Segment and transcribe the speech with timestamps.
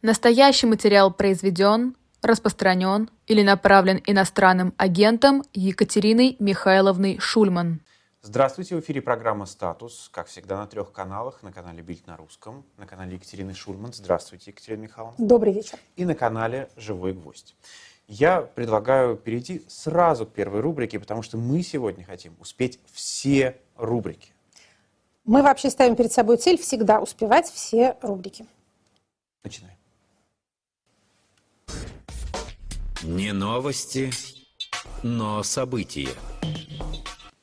[0.00, 7.80] Настоящий материал произведен, распространен или направлен иностранным агентом Екатериной Михайловной Шульман.
[8.22, 11.42] Здравствуйте, в эфире программа «Статус», как всегда, на трех каналах.
[11.42, 13.92] На канале «Бильд на русском», на канале Екатерины Шульман.
[13.92, 15.16] Здравствуйте, Екатерина Михайловна.
[15.18, 15.80] Добрый вечер.
[15.96, 17.56] И на канале «Живой гвоздь».
[18.06, 24.30] Я предлагаю перейти сразу к первой рубрике, потому что мы сегодня хотим успеть все рубрики.
[25.24, 28.46] Мы вообще ставим перед собой цель всегда успевать все рубрики.
[29.42, 29.77] Начинаем.
[33.04, 34.10] Не новости,
[35.04, 36.08] но события.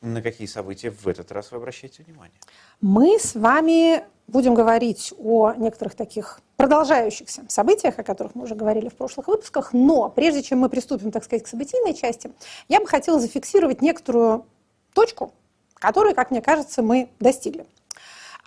[0.01, 2.35] На какие события в этот раз вы обращаете внимание?
[2.81, 8.89] Мы с вами будем говорить о некоторых таких продолжающихся событиях, о которых мы уже говорили
[8.89, 9.71] в прошлых выпусках.
[9.71, 12.31] Но прежде чем мы приступим, так сказать, к событийной части,
[12.67, 14.45] я бы хотела зафиксировать некоторую
[14.93, 15.33] точку,
[15.75, 17.65] которую, как мне кажется, мы достигли.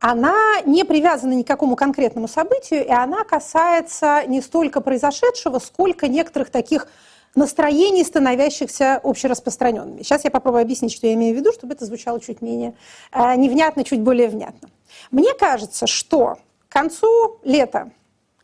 [0.01, 6.07] Она не привязана ни к какому конкретному событию, и она касается не столько произошедшего, сколько
[6.07, 6.87] некоторых таких
[7.35, 10.03] настроений, становящихся общераспространенными.
[10.03, 12.75] Сейчас я попробую объяснить, что я имею в виду, чтобы это звучало чуть менее
[13.13, 14.71] э, невнятно, чуть более внятно.
[15.11, 16.39] Мне кажется, что
[16.69, 17.91] к концу лета,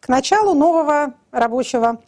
[0.00, 2.02] к началу нового рабочего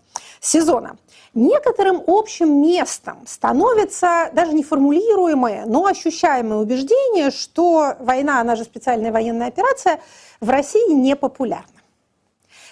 [0.46, 0.96] сезона,
[1.34, 9.48] некоторым общим местом становится даже неформулируемое, но ощущаемое убеждение, что война, она же специальная военная
[9.48, 10.00] операция,
[10.40, 11.66] в России не популярна.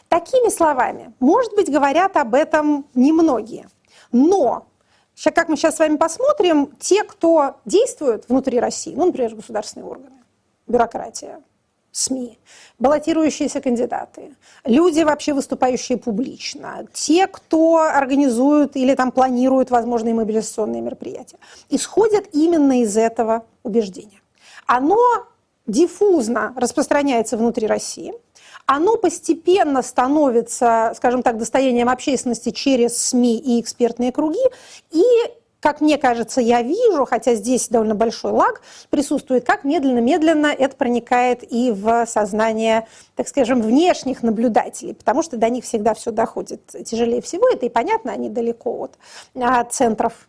[0.09, 3.69] Такими словами, может быть, говорят об этом немногие.
[4.13, 4.67] Но,
[5.35, 10.23] как мы сейчас с вами посмотрим, те, кто действует внутри России, ну, например, государственные органы,
[10.69, 11.41] бюрократия,
[11.97, 12.41] СМИ,
[12.81, 21.39] баллотирующиеся кандидаты, люди, вообще выступающие публично, те, кто организуют или там планируют возможные мобилизационные мероприятия,
[21.71, 24.21] исходят именно из этого убеждения.
[24.67, 24.99] Оно
[25.69, 28.13] диффузно распространяется внутри России–
[28.67, 34.41] оно постепенно становится, скажем так, достоянием общественности через СМИ и экспертные круги,
[34.91, 35.05] и
[35.65, 38.61] как мне кажется, я вижу, хотя здесь довольно большой лаг
[38.91, 42.87] присутствует, как медленно-медленно это проникает и в сознание,
[43.17, 47.49] так скажем, внешних наблюдателей, потому что до них всегда все доходит тяжелее всего.
[47.49, 48.99] Это и понятно, они далеко от
[49.37, 50.29] а, центров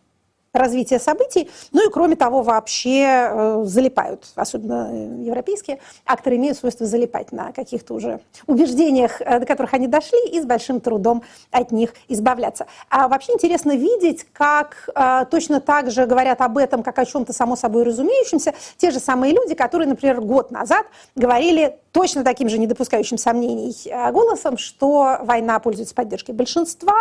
[0.58, 1.50] развития событий.
[1.72, 7.52] Ну и кроме того, вообще э, залипают, особенно э, европейские акторы имеют свойство залипать на
[7.52, 12.66] каких-то уже убеждениях, э, до которых они дошли, и с большим трудом от них избавляться.
[12.90, 14.88] А вообще интересно видеть, как
[15.30, 19.32] точно так же говорят об этом, как о чем-то само собой разумеющемся, те же самые
[19.32, 23.74] люди, которые, например, год назад говорили точно таким же недопускающим сомнений
[24.12, 26.92] голосом, что война пользуется поддержкой большинства,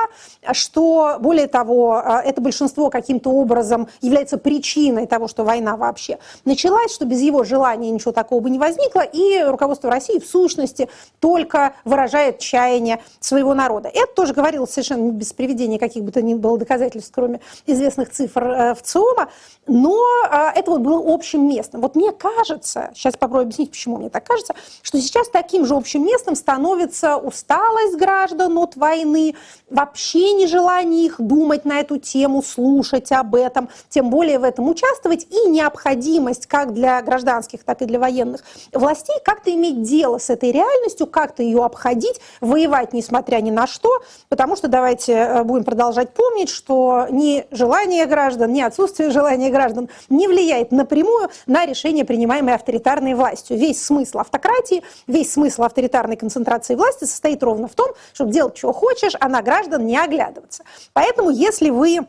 [0.53, 7.03] что, более того, это большинство каким-то образом является причиной того, что война вообще началась, что
[7.03, 10.87] без его желания ничего такого бы не возникло, и руководство России в сущности
[11.19, 13.89] только выражает чаяние своего народа.
[13.93, 18.43] Это тоже говорилось совершенно без приведения каких бы то ни было доказательств, кроме известных цифр
[18.45, 19.27] э, в ЦИОМа,
[19.67, 19.99] но
[20.31, 21.81] э, это вот было общим местом.
[21.81, 24.53] Вот мне кажется, сейчас попробую объяснить, почему мне так кажется,
[24.85, 29.33] что сейчас таким же общим местом становится усталость граждан от войны,
[29.67, 35.25] вообще нежелание их думать на эту тему, слушать об этом, тем более в этом участвовать,
[35.31, 38.41] и необходимость как для гражданских, так и для военных
[38.71, 44.03] властей как-то иметь дело с этой реальностью, как-то ее обходить, воевать несмотря ни на что,
[44.29, 49.89] потому что давайте э, будем продолжать помнить, что ни желание граждан, ни отсутствие желания граждан
[50.09, 53.57] не влияет напрямую на решение, принимаемое авторитарной властью.
[53.57, 54.74] Весь смысл автократии,
[55.07, 59.41] весь смысл авторитарной концентрации власти состоит ровно в том, чтобы делать, что хочешь, а на
[59.41, 60.63] граждан не оглядываться.
[60.93, 61.99] Поэтому, если вы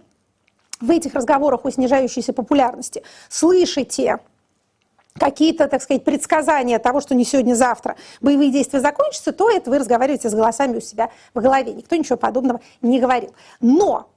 [0.81, 4.19] в этих разговорах о снижающейся популярности слышите
[5.19, 10.29] какие-то, так сказать, предсказания того, что не сегодня-завтра боевые действия закончатся, то это вы разговариваете
[10.29, 11.73] с голосами у себя в голове.
[11.73, 13.35] Никто ничего подобного не говорил.
[13.61, 14.11] Но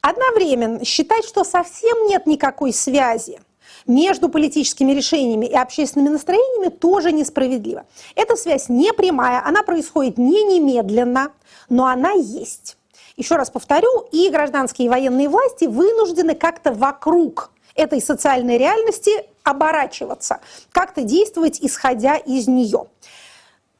[0.00, 3.40] одновременно считать, что совсем нет никакой связи
[3.86, 7.84] между политическими решениями и общественными настроениями тоже несправедливо.
[8.14, 11.32] Эта связь не прямая, она происходит не немедленно,
[11.68, 12.76] но она есть.
[13.16, 19.10] Еще раз повторю, и гражданские и военные власти вынуждены как-то вокруг этой социальной реальности
[19.42, 20.40] оборачиваться,
[20.72, 22.86] как-то действовать, исходя из нее.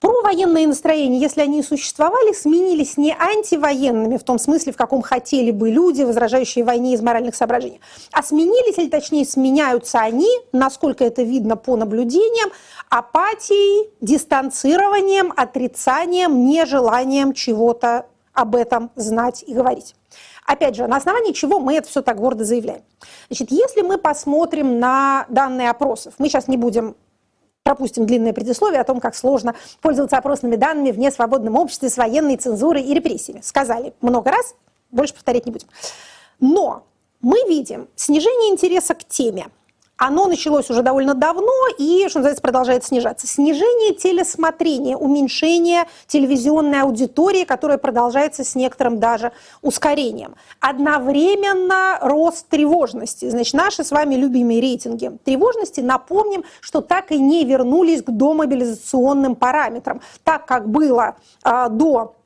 [0.04, 5.50] Провоенные настроения, если они и существовали, сменились не антивоенными, в том смысле, в каком хотели
[5.50, 7.80] бы люди, возражающие войне из моральных соображений,
[8.12, 12.50] а сменились, или точнее сменяются они, насколько это видно по наблюдениям,
[12.90, 18.04] апатией, дистанцированием, отрицанием, нежеланием чего-то
[18.34, 19.94] об этом знать и говорить.
[20.44, 22.82] Опять же, на основании чего мы это все так гордо заявляем?
[23.30, 26.94] Значит, если мы посмотрим на данные опросов, мы сейчас не будем
[27.64, 32.36] пропустим длинное предисловие о том, как сложно пользоваться опросными данными в несвободном обществе с военной
[32.36, 33.40] цензурой и репрессиями.
[33.42, 34.54] Сказали много раз,
[34.92, 35.66] больше повторять не будем.
[36.40, 36.84] Но
[37.20, 39.48] мы видим снижение интереса к теме–
[39.96, 43.26] оно началось уже довольно давно и, что называется, продолжает снижаться.
[43.26, 49.32] Снижение телесмотрения, уменьшение телевизионной аудитории, которая продолжается с некоторым даже
[49.62, 50.34] ускорением.
[50.60, 53.30] Одновременно рост тревожности.
[53.30, 59.36] Значит, наши с вами любимые рейтинги тревожности, напомним, что так и не вернулись к домобилизационным
[59.36, 60.00] параметрам.
[60.24, 62.16] Так как было а, до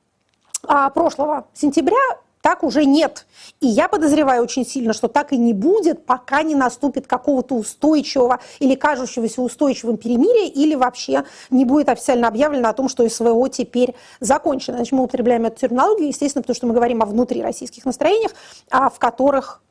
[0.67, 3.26] а, прошлого сентября, так уже нет.
[3.61, 8.40] И я подозреваю очень сильно, что так и не будет, пока не наступит какого-то устойчивого
[8.58, 13.94] или кажущегося устойчивым перемирия, или вообще не будет официально объявлено о том, что СВО теперь
[14.20, 14.79] закончено.
[14.79, 18.32] Значит, мы употребляем эту терминологию, естественно, потому что мы говорим о внутрироссийских настроениях,
[18.70, 19.62] а в которых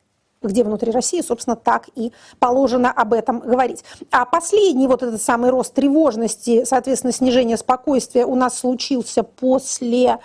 [0.44, 3.84] где внутри России, собственно, так и положено об этом говорить.
[4.12, 10.20] А последний вот этот самый рост тревожности, соответственно, снижение спокойствия у нас случился после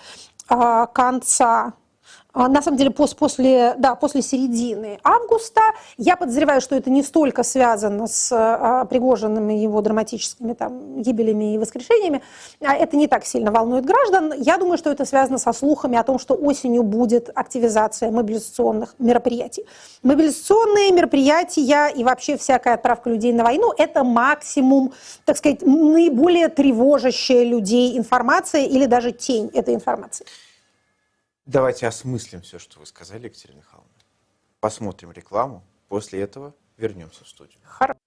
[0.48, 1.72] а, конца
[2.34, 5.60] на самом деле после, да, после середины августа.
[5.98, 11.58] Я подозреваю, что это не столько связано с а, Пригожиными его драматическими там, гибелями и
[11.58, 12.22] воскрешениями.
[12.60, 14.32] А это не так сильно волнует граждан.
[14.36, 19.66] Я думаю, что это связано со слухами о том, что осенью будет активизация мобилизационных мероприятий.
[20.02, 24.92] Мобилизационные мероприятия и вообще всякая отправка людей на войну– это максимум,
[25.24, 30.24] так сказать, наиболее тревожащая людей информация или даже тень этой информации.
[31.46, 33.90] Давайте осмыслим все, что вы сказали, Екатерина Михайловна.
[34.60, 35.64] Посмотрим рекламу.
[35.88, 37.60] После этого вернемся в студию.
[37.64, 37.98] Хорошо.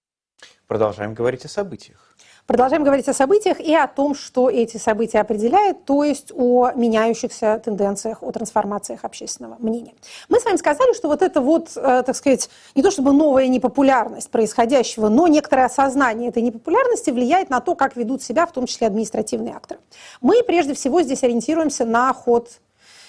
[0.66, 2.16] Продолжаем говорить о событиях.
[2.46, 7.60] Продолжаем говорить о событиях и о том, что эти события определяют, то есть о меняющихся
[7.64, 9.94] тенденциях, о трансформациях общественного мнения.
[10.28, 13.48] Мы с вами сказали, что вот это вот, э, так сказать, не то чтобы новая
[13.48, 18.66] непопулярность происходящего, но некоторое осознание этой непопулярности влияет на то, как ведут себя, в том
[18.66, 19.80] числе административные акторы.
[20.20, 22.60] Мы прежде всего здесь ориентируемся на ход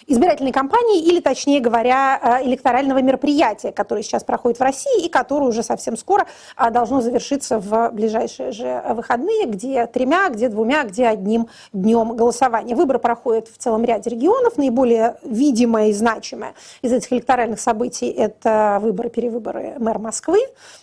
[0.08, 5.48] избирательной кампании или, точнее говоря, э, электорального мероприятия, которое сейчас проходит в России и которое
[5.48, 6.26] уже совсем скоро
[6.58, 12.76] э, должно завершиться в ближайшие же выходные, где тремя, где двумя, где одним днем голосования.
[12.76, 14.58] Выборы проходят в целом ряде регионов.
[14.58, 20.40] Наиболее видимое и значимое из этих электоральных событий– это выборы-перевыборы мэра Москвы.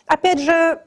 [0.07, 0.81] Опять же,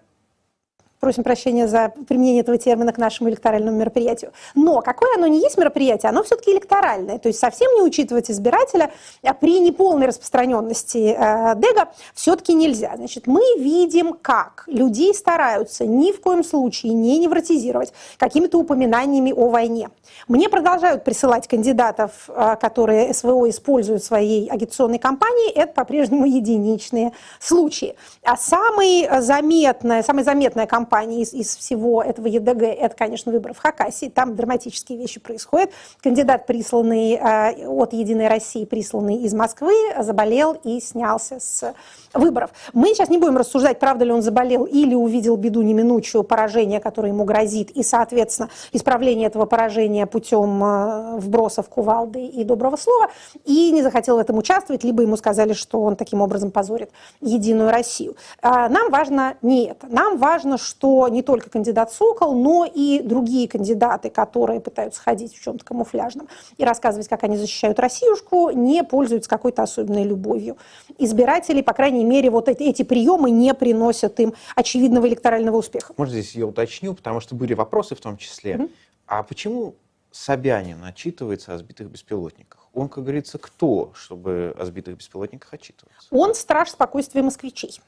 [1.00, 4.32] Просим прощения за применение этого термина к нашему электоральному мероприятию.
[4.56, 7.20] Но какое оно не есть мероприятие, оно все-таки электоральное.
[7.20, 8.92] То есть совсем не учитывать избирателя
[9.24, 12.94] а при неполной распространенности э, ДЭГа все-таки нельзя.
[12.96, 19.50] Значит, мы видим, как людей стараются ни в коем случае не невротизировать какими-то упоминаниями о
[19.50, 19.90] войне.
[20.28, 25.52] Мне продолжают присылать кандидатов, э, которые СВО используют в своей агитационной кампании.
[25.52, 27.96] Это по-прежнему единичные случаи.
[28.24, 33.54] А самый заметная, самая заметная кампания кампании из, из всего этого ЕДГ, это, конечно, выборы
[33.54, 34.08] в Хакасии.
[34.08, 35.72] Там драматические вещи происходят.
[36.02, 41.74] Кандидат, присланный э, от «Единой России», присланный из Москвы, заболел и снялся с
[42.14, 42.52] выборов.
[42.74, 47.10] Мы сейчас не будем рассуждать, правда ли он заболел или увидел беду неминучую, поражение, которое
[47.10, 53.10] ему грозит, и, соответственно, исправление этого поражения путем э, вбросов кувалды и доброго слова,
[53.44, 57.72] и не захотел в этом участвовать, либо ему сказали, что он таким образом позорит Единую
[57.72, 58.16] Россию.
[58.42, 59.88] А, нам важно не это.
[59.90, 60.77] Нам важно, что
[61.10, 66.28] не только кандидат Сокол, но и другие кандидаты, которые пытаются ходить в чем-то камуфляжном
[66.58, 70.58] и рассказывать, как они защищают Россиюшку, не пользуются какой-то особенной любовью.
[70.98, 75.94] Избиратели, по крайней мере, вот эти, эти приемы не приносят им очевидного электорального успеха.
[75.98, 78.54] Может, здесь я уточню, потому что были вопросы в том числе.
[78.54, 78.72] Mm-hmm.
[79.08, 79.76] А почему
[80.12, 82.68] Собянин отчитывается о сбитых беспилотниках?
[82.74, 86.08] Он, как говорится, кто, чтобы о сбитых беспилотниках отчитываться?
[86.12, 87.80] Он страж спокойствия москвичей.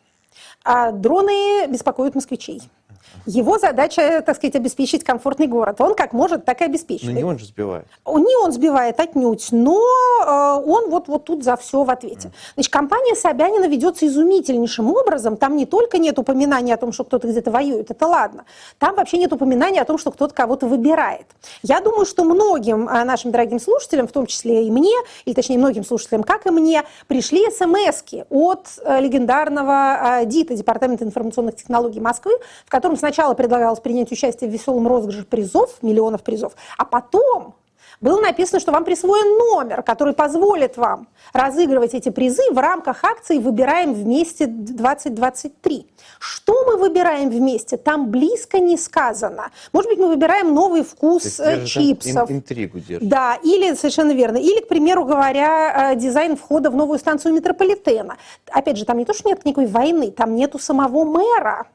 [0.64, 2.62] А дроны беспокоят москвичей.
[3.26, 5.82] Его задача, так сказать, обеспечить комфортный город.
[5.82, 7.14] Он как может, так и обеспечивает.
[7.14, 7.86] Но не он же сбивает.
[8.06, 12.32] Не он сбивает отнюдь, но э, он вот, вот тут за все в ответе.
[12.56, 15.38] Значит, компания Собянина ведется изумительнейшим образом.
[15.38, 18.46] Там не только нет упоминания о том, что кто-то где-то воюет, это ладно.
[18.78, 21.26] Там вообще нет упоминания о том, что кто-то кого-то выбирает.
[21.62, 25.58] Я думаю, что многим э, нашим дорогим слушателям, в том числе и мне, или точнее
[25.58, 32.32] многим слушателям, как и мне, пришли смс от э, легендарного ДИТа, Департамента информационных технологий Москвы,
[32.66, 37.56] в котором сначала предлагалось принять участие в веселом розыгрыше призов, миллионов призов, а потом
[38.02, 43.40] было написано, что вам присвоен номер, который позволит вам разыгрывать эти призы в рамках акции
[43.40, 45.86] «Выбираем вместе 2023».
[46.20, 47.76] Что мы выбираем вместе?
[47.76, 49.52] Там близко не сказано.
[49.74, 52.32] Может быть, мы выбираем новый вкус э, чипсов.
[52.32, 53.08] интригу держит.
[53.08, 54.38] Да, или, совершенно верно.
[54.38, 58.18] Или, к примеру говоря, э, дизайн входа в новую станцию метрополитена.
[58.50, 61.68] Опять же, там не то, что нет никакой войны, там нету самого мэра.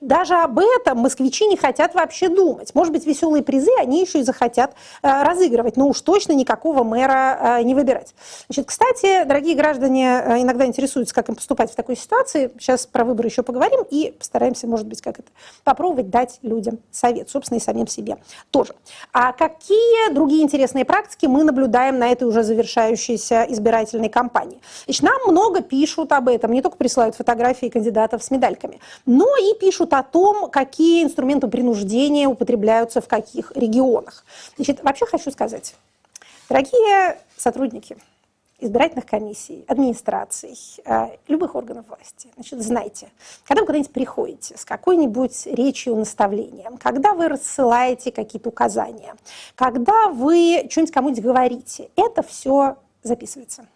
[0.00, 2.74] Даже об этом москвичи не хотят вообще думать.
[2.74, 7.58] Может быть, веселые призы они еще и захотят э, разыгрывать, но уж точно никакого мэра
[7.58, 8.14] э, не выбирать.
[8.48, 12.50] Значит, кстати, дорогие граждане э, иногда интересуются, как им поступать в такой ситуации.
[12.58, 15.28] Сейчас про выборы еще поговорим и постараемся, может быть, как это
[15.64, 18.18] попробовать дать людям совет, собственно, и самим себе
[18.50, 18.74] тоже.
[19.12, 24.60] А какие другие интересные практики мы наблюдаем на этой уже завершающейся избирательной кампании?
[24.84, 29.58] Значит, нам много пишут об этом, не только присылают фотографии кандидатов с медальками, но и
[29.58, 34.24] пишут о том, какие инструменты принуждения употребляются в каких регионах.
[34.56, 35.74] Значит, вообще хочу сказать,
[36.48, 37.96] дорогие сотрудники,
[38.58, 42.28] избирательных комиссий, администраций, э, любых органов власти.
[42.34, 43.08] Значит, знайте,
[43.44, 49.14] когда вы куда-нибудь приходите с какой-нибудь речью, наставлением, когда вы рассылаете какие-то указания,
[49.54, 53.66] когда вы что-нибудь кому-нибудь говорите, это все записывается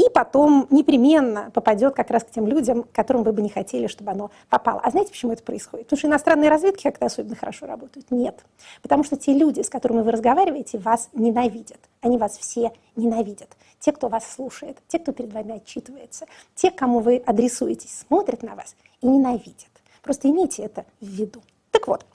[0.00, 4.12] и потом непременно попадет как раз к тем людям, которым вы бы не хотели, чтобы
[4.12, 4.80] оно попало.
[4.82, 5.86] А знаете, почему это происходит?
[5.86, 8.10] Потому что иностранные разведки как-то особенно хорошо работают?
[8.10, 8.44] Нет.
[8.82, 11.80] Потому что те люди, с которыми вы разговариваете, вас ненавидят.
[12.00, 13.50] Они вас все ненавидят.
[13.78, 18.54] Те, кто вас слушает, те, кто перед вами отчитывается, те, кому вы адресуетесь, смотрят на
[18.54, 19.70] вас и ненавидят.
[20.02, 21.42] Просто имейте это в виду.
[21.70, 22.06] Так вот,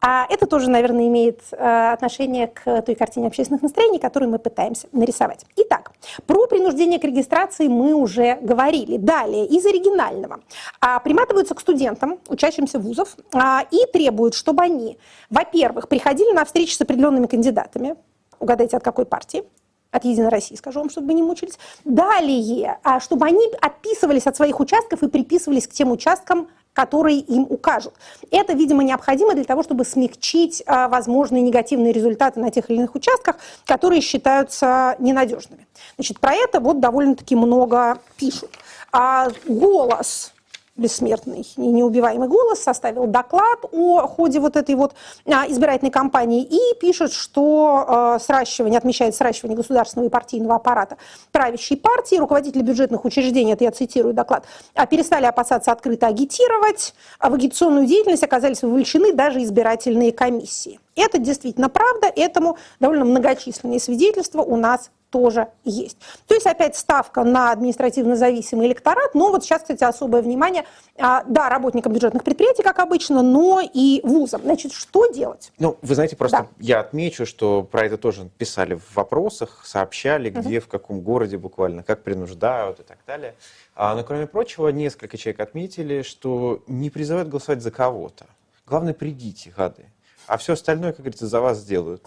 [0.00, 4.88] а это тоже, наверное, имеет э, отношение к той картине общественных настроений, которую мы пытаемся
[4.92, 5.44] нарисовать.
[5.56, 5.92] Итак,
[6.26, 8.96] про принуждение к регистрации мы уже говорили.
[8.98, 10.40] Далее, из оригинального.
[10.80, 14.98] А, приматываются к студентам, учащимся вузов, а, и требуют, чтобы они,
[15.30, 17.96] во-первых, приходили на встречи с определенными кандидатами,
[18.38, 19.44] угадайте, от какой партии,
[19.90, 21.58] от Единой России, скажу вам, чтобы вы не мучились.
[21.84, 27.46] Далее, а, чтобы они отписывались от своих участков и приписывались к тем участкам, которые им
[27.48, 27.94] укажут.
[28.30, 32.94] Это, видимо, необходимо для того, чтобы смягчить а, возможные негативные результаты на тех или иных
[32.94, 35.66] участках, которые считаются ненадежными.
[35.96, 38.50] Значит, про это вот довольно-таки много пишут.
[38.92, 40.34] А голос
[40.76, 44.94] бессмертный и неубиваемый голос составил доклад о ходе вот этой вот
[45.26, 50.96] а, избирательной кампании и пишет, что э, сращивание, отмечает сращивание государственного и партийного аппарата
[51.32, 57.30] правящей партии, руководители бюджетных учреждений, это я цитирую доклад, а, перестали опасаться открыто агитировать, а
[57.30, 60.80] в агитационную деятельность оказались вовлечены даже избирательные комиссии.
[60.94, 65.96] Это действительно правда, этому довольно многочисленные свидетельства у нас тоже есть.
[66.26, 70.66] То есть опять ставка на административно зависимый электорат, но вот сейчас, кстати, особое внимание,
[70.98, 74.42] а, да, работникам бюджетных предприятий, как обычно, но и вузам.
[74.42, 75.52] Значит, что делать?
[75.58, 76.48] Ну, вы знаете, просто да.
[76.60, 80.66] я отмечу, что про это тоже писали в вопросах, сообщали, где, угу.
[80.66, 83.34] в каком городе буквально, как принуждают и так далее.
[83.74, 88.26] А, но, кроме прочего, несколько человек отметили, что не призывают голосовать за кого-то.
[88.66, 89.86] Главное, придите, гады.
[90.26, 92.04] А все остальное, как говорится, за вас сделают.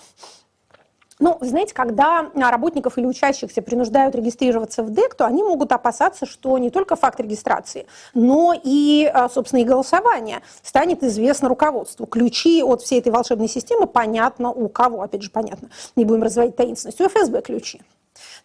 [1.19, 6.57] Ну, знаете, когда работников или учащихся принуждают регистрироваться в ДЭК, то они могут опасаться, что
[6.57, 12.05] не только факт регистрации, но и, а, собственно, и голосование станет известно руководству.
[12.05, 16.55] Ключи от всей этой волшебной системы понятно у кого, опять же, понятно, не будем разводить
[16.55, 17.81] таинственность, у ФСБ ключи.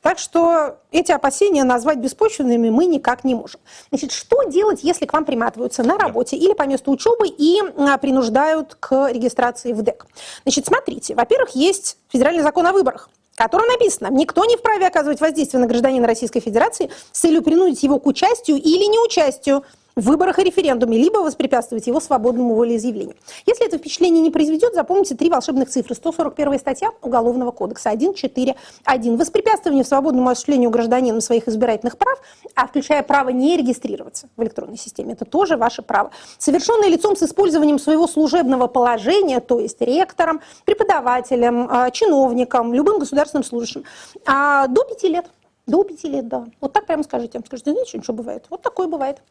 [0.03, 3.61] Так что эти опасения назвать беспочвенными мы никак не можем.
[3.91, 7.99] Значит, что делать, если к вам приматываются на работе или по месту учебы и а,
[7.99, 10.07] принуждают к регистрации в ДЭК?
[10.45, 15.21] Значит, смотрите, во-первых, есть федеральный закон о выборах в котором написано, никто не вправе оказывать
[15.21, 19.65] воздействие на гражданина Российской Федерации с целью принудить его к участию или неучастию
[19.97, 23.17] в выборах и референдуме, либо воспрепятствовать его свободному волеизъявлению.
[23.47, 25.95] Если это впечатление не произведет, запомните три волшебных цифры.
[25.95, 29.17] 141 статья Уголовного кодекса 1.4.1.
[29.17, 32.19] Воспрепятствование свободному осуществлению гражданина своих избирательных прав,
[32.55, 36.11] а включая право не регистрироваться в электронной системе, это тоже ваше право.
[36.39, 43.45] Совершенное лицом с использованием своего служебного положения, то есть ректором, преподавателем, а, чиновником, любым государственным
[43.45, 43.85] служащим,
[44.27, 45.27] а, до пяти лет.
[45.67, 46.45] До пяти лет, да.
[46.61, 47.41] Вот так прямо скажите.
[47.47, 48.45] Скажите, знаете, что бывает?
[48.51, 49.23] Вот такое бывает.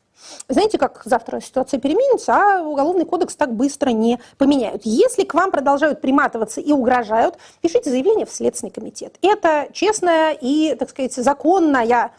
[0.47, 4.81] Знаете, как завтра ситуация переменится, а уголовный кодекс так быстро не поменяют.
[4.83, 9.17] Если к вам продолжают приматываться и угрожают, пишите заявление в Следственный комитет.
[9.21, 12.11] Это честная и, так сказать, законная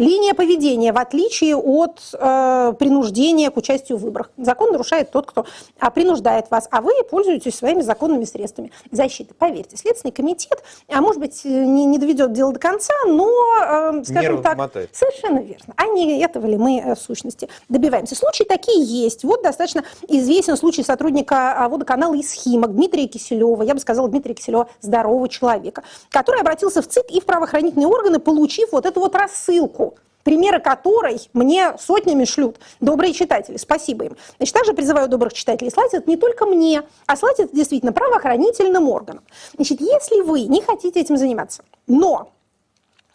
[0.00, 4.30] Линия поведения, в отличие от э, принуждения к участию в выборах.
[4.38, 5.44] Закон нарушает тот, кто
[5.78, 9.34] а, принуждает вас, а вы пользуетесь своими законными средствами защиты.
[9.34, 14.22] Поверьте, Следственный комитет, а может быть, не, не доведет дело до конца, но, э, скажем
[14.22, 14.88] Нервы так, мотает.
[14.94, 15.74] совершенно верно.
[15.76, 18.14] А не этого ли мы э, в сущности добиваемся?
[18.14, 19.22] Случаи такие есть.
[19.22, 24.32] Вот достаточно известен случай сотрудника а, водоканала из Химок Дмитрия Киселева, я бы сказала, Дмитрия
[24.32, 29.14] Киселева, здорового человека, который обратился в ЦИК и в правоохранительные органы, получив вот эту вот
[29.14, 29.89] рассылку
[30.30, 33.56] примеры которой мне сотнями шлют добрые читатели.
[33.56, 34.16] Спасибо им.
[34.36, 38.88] Значит, также призываю добрых читателей слать это не только мне, а слать это действительно правоохранительным
[38.88, 39.24] органам.
[39.56, 42.30] Значит, если вы не хотите этим заниматься, но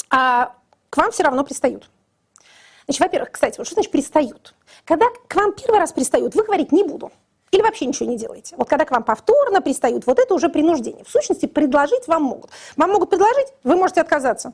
[0.09, 0.51] а,
[0.89, 1.89] к вам все равно пристают,
[2.83, 4.53] Значит, во-первых, кстати, вот что значит пристают?
[4.83, 7.13] Когда к вам первый раз пристают, вы говорить не буду.
[7.51, 8.55] Или вообще ничего не делаете.
[8.57, 11.05] Вот когда к вам повторно пристают, вот это уже принуждение.
[11.05, 12.51] В сущности, предложить вам могут.
[12.75, 14.51] Вам могут предложить, вы можете отказаться.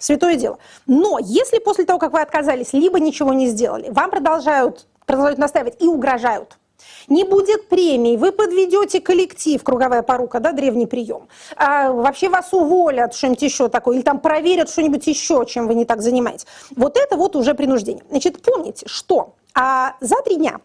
[0.00, 0.58] Святое дело.
[0.86, 5.80] Но если после того, как вы отказались, либо ничего не сделали, вам продолжают, продолжают настаивать
[5.82, 6.56] и угрожают,
[7.08, 11.28] не будет премии, вы подведете коллектив, круговая порука, да, древний прием.
[11.54, 15.84] А вообще вас уволят, что-нибудь еще такое, или там проверят что-нибудь еще, чем вы не
[15.84, 16.46] так занимаетесь.
[16.74, 18.02] Вот это вот уже принуждение.
[18.08, 20.60] Значит, помните, что а, за три дня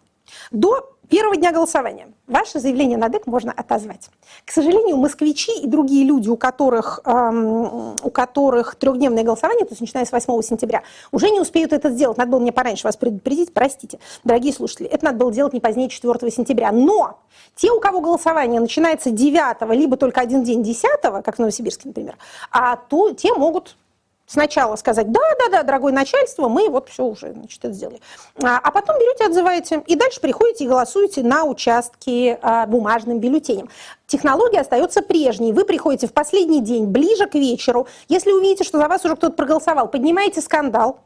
[0.52, 4.10] до первого дня голосования ваше заявление на ДЭК можно отозвать.
[4.46, 9.82] К сожалению, москвичи и другие люди, у которых, эм, у которых трехдневное голосование, то есть
[9.82, 12.18] начиная с 8 сентября, уже не успеют это сделать.
[12.18, 14.88] Надо было мне пораньше вас предупредить, простите, дорогие слушатели.
[14.88, 16.72] Это надо было делать не позднее 4 сентября.
[16.72, 17.20] Но
[17.56, 22.18] те, у кого голосование начинается 9 либо только один день 10 как в Новосибирске, например,
[22.52, 23.78] а то те могут
[24.28, 28.02] Сначала сказать, да, да, да, дорогое начальство, мы вот все уже значит, это сделали.
[28.42, 33.70] А, а потом берете, отзываете, и дальше приходите и голосуете на участке а, бумажным бюллетенем.
[34.08, 35.54] Технология остается прежней.
[35.54, 37.88] Вы приходите в последний день, ближе к вечеру.
[38.08, 41.00] Если увидите, что за вас уже кто-то проголосовал, поднимаете скандал.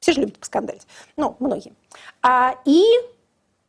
[0.00, 0.86] Все же любят поскандалить.
[1.16, 1.72] Ну, многие.
[2.22, 2.82] А, и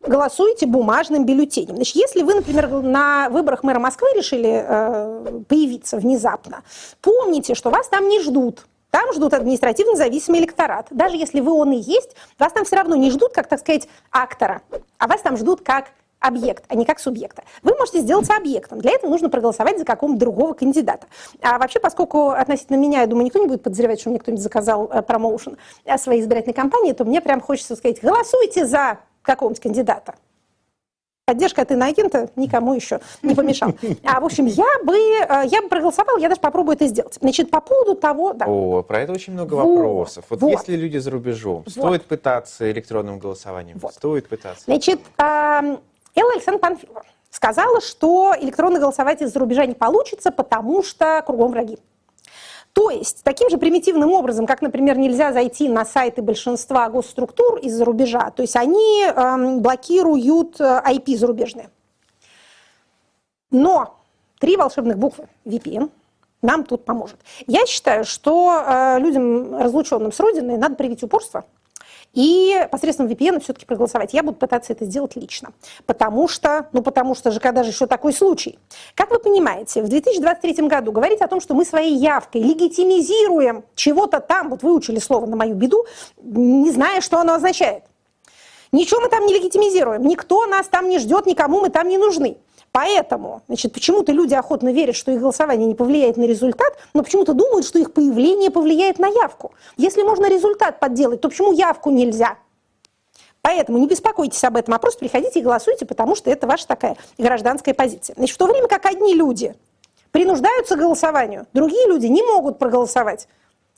[0.02, 1.76] голосуете бумажным бюллетенем.
[1.76, 6.64] Значит, если вы, например, на выборах мэра Москвы решили э, появиться внезапно,
[7.02, 8.66] помните, что вас там не ждут.
[8.92, 10.88] Там ждут административно зависимый электорат.
[10.92, 13.88] Даже если вы он и есть, вас там все равно не ждут, как, так сказать,
[14.12, 14.62] актора,
[14.98, 17.44] а вас там ждут как объект, а не как субъекта.
[17.62, 18.80] Вы можете сделаться объектом.
[18.80, 21.08] Для этого нужно проголосовать за какого-то другого кандидата.
[21.42, 24.90] А вообще, поскольку относительно меня, я думаю, никто не будет подозревать, что мне кто-нибудь заказал
[24.92, 30.16] э, промоушен э, своей избирательной кампании, то мне прям хочется сказать, голосуйте за какого-нибудь кандидата.
[31.28, 33.74] Поддержка от иноагента никому еще не помешала.
[34.06, 37.18] А, в общем, я бы, э, я бы проголосовала, я даже попробую это сделать.
[37.20, 38.32] Значит, по поводу того...
[38.32, 38.46] Да.
[38.48, 40.24] О, про это очень много вопросов.
[40.30, 41.72] Вот, вот если люди за рубежом, вот.
[41.72, 43.78] стоит пытаться электронным голосованием?
[43.78, 43.96] Вот.
[43.96, 44.64] Стоит пытаться?
[44.64, 45.82] Значит, Элла
[46.16, 51.78] Александровна Панфилова сказала, что электронно голосовать из-за рубежа не получится, потому что кругом враги.
[52.78, 57.84] То есть таким же примитивным образом, как, например, нельзя зайти на сайты большинства госструктур из-за
[57.84, 61.72] рубежа, то есть они э, блокируют IP э, зарубежные.
[63.50, 63.98] Но
[64.38, 65.90] три волшебных буквы VPN
[66.44, 67.18] нам тут поможет.
[67.48, 71.46] Я считаю, что э, людям, разлученным с Родиной, надо привить упорство–
[72.18, 74.12] и посредством VPN все-таки проголосовать.
[74.12, 75.52] Я буду пытаться это сделать лично,
[75.86, 78.58] потому что, ну потому что же когда же еще такой случай.
[78.96, 84.20] Как вы понимаете, в 2023 году говорить о том, что мы своей явкой легитимизируем чего-то
[84.20, 85.86] там, вот выучили слово на мою беду,
[86.20, 87.84] не зная, что оно означает.
[88.72, 92.38] Ничего мы там не легитимизируем, никто нас там не ждет, никому мы там не нужны.
[92.72, 97.34] Поэтому, значит, почему-то люди охотно верят, что их голосование не повлияет на результат, но почему-то
[97.34, 99.52] думают, что их появление повлияет на явку.
[99.78, 102.38] Если можно результат подделать, то почему явку нельзя?
[103.42, 106.98] Поэтому не беспокойтесь об этом, а просто приходите и голосуйте, потому что это ваша такая
[107.18, 108.14] гражданская позиция.
[108.16, 109.56] Значит, в то время как одни люди
[110.12, 113.28] принуждаются к голосованию, другие люди не могут проголосовать.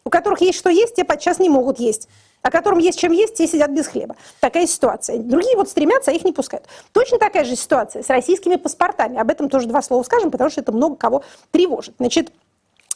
[0.04, 2.10] У которых есть что есть, те подчас не могут есть
[2.42, 4.16] а которым есть чем есть, те сидят без хлеба.
[4.40, 5.18] Такая ситуация.
[5.18, 6.66] Другие вот стремятся, а их не пускают.
[6.92, 9.18] Точно такая же ситуация с российскими паспортами.
[9.18, 11.96] Об этом тоже два слова скажем, потому что это много кого тревожит.
[12.00, 12.32] Значит,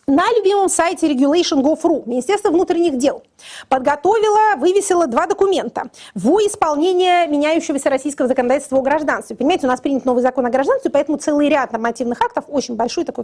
[0.06, 3.24] на любимом сайте regulation.gov.ru Министерство внутренних дел
[3.70, 9.38] подготовило, вывесило два документа во исполнение меняющегося российского законодательства о гражданстве.
[9.38, 13.06] Понимаете, у нас принят новый закон о гражданстве, поэтому целый ряд нормативных актов, очень большой
[13.06, 13.24] такой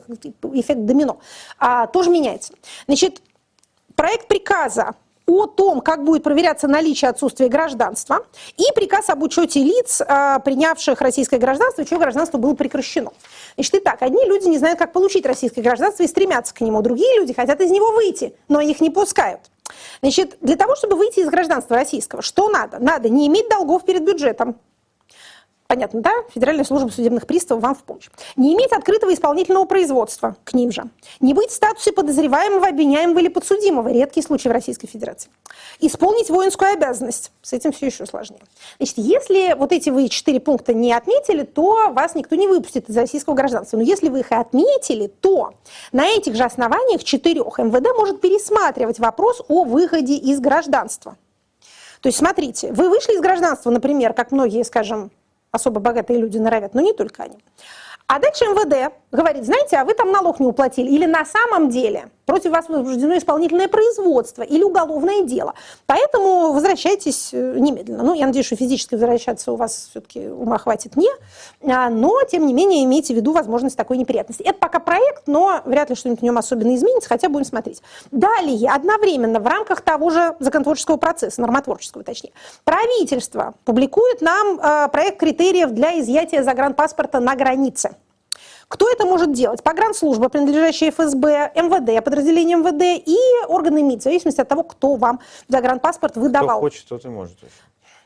[0.54, 1.20] эффект домино,
[1.58, 2.54] а, тоже меняется.
[2.88, 3.22] Значит,
[3.96, 4.96] проект приказа
[5.30, 8.26] о том, как будет проверяться наличие отсутствия гражданства,
[8.58, 13.12] и приказ об учете лиц, а, принявших российское гражданство, чье гражданство было прекращено.
[13.56, 16.82] Значит, и так, одни люди не знают, как получить российское гражданство и стремятся к нему,
[16.82, 19.42] другие люди хотят из него выйти, но их не пускают.
[20.02, 22.80] Значит, для того, чтобы выйти из гражданства российского, что надо?
[22.80, 24.56] Надо не иметь долгов перед бюджетом,
[25.70, 26.12] Понятно, да?
[26.34, 28.10] Федеральная служба судебных приставов вам в помощь.
[28.36, 30.86] Не иметь открытого исполнительного производства к ним же.
[31.20, 33.88] Не быть в статусе подозреваемого, обвиняемого или подсудимого.
[33.90, 35.30] Редкий случай в Российской Федерации.
[35.80, 37.32] Исполнить воинскую обязанность.
[37.44, 38.42] С этим все еще сложнее.
[38.80, 42.98] Значит, если вот эти вы четыре пункта не отметили, то вас никто не выпустит из
[42.98, 43.78] российского гражданства.
[43.78, 45.54] Но если вы их и отметили, то
[45.92, 51.16] на этих же основаниях четырех МВД может пересматривать вопрос о выходе из гражданства.
[52.02, 55.12] То есть, смотрите, вы вышли из гражданства, например, как многие, скажем,
[55.52, 57.38] особо богатые люди норовят, но не только они.
[58.08, 60.90] А дальше МВД говорит, знаете, а вы там налог не уплатили.
[60.90, 65.56] Или на самом деле против вас возбуждено исполнительное производство или уголовное дело.
[65.88, 68.04] Поэтому возвращайтесь э, немедленно.
[68.04, 71.10] Ну, я надеюсь, что физически возвращаться у вас все-таки ума хватит не,
[71.64, 74.44] а, но, тем не менее, имейте в виду возможность такой неприятности.
[74.44, 77.82] Это пока проект, но вряд ли что-нибудь в нем особенно изменится, хотя будем смотреть.
[78.12, 85.20] Далее, одновременно в рамках того же законотворческого процесса, нормотворческого точнее, правительство публикует нам э, проект
[85.20, 87.96] критериев для изъятия загранпаспорта на границе.
[88.70, 89.64] Кто это может делать?
[89.64, 95.20] Погранслужба, принадлежащая ФСБ, МВД, подразделение МВД и органы МИД, в зависимости от того, кто вам
[95.48, 96.60] загранпаспорт выдавал.
[96.60, 97.36] Кто хочет, тот и может.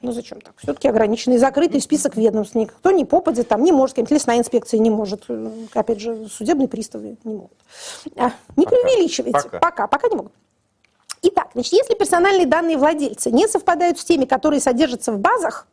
[0.02, 0.54] Ну зачем так?
[0.58, 2.56] Все-таки ограниченный закрытый список ведомств.
[2.56, 5.26] Никто не попадет, там не может, какая-нибудь лесная инспекция не может.
[5.74, 7.58] Опять же, судебные приставы не могут.
[8.16, 8.78] А, не пока.
[8.78, 9.50] преувеличивайте.
[9.50, 9.60] Пока.
[9.60, 10.32] пока, пока не могут.
[11.24, 15.68] Итак, значит, если персональные данные владельца не совпадают с теми, которые содержатся в базах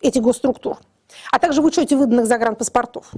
[0.00, 0.78] этих госструктур,
[1.30, 3.10] а также в учете выданных загранпаспортов.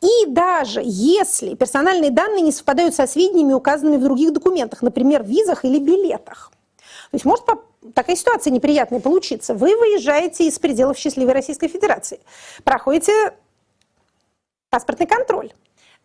[0.00, 5.26] И даже если персональные данные не совпадают со сведениями, указанными в других документах, например, в
[5.26, 6.50] визах или билетах.
[7.10, 7.44] То есть может
[7.94, 9.54] такая ситуация неприятная получиться.
[9.54, 12.20] Вы выезжаете из пределов счастливой Российской Федерации,
[12.64, 13.34] проходите
[14.70, 15.52] паспортный контроль.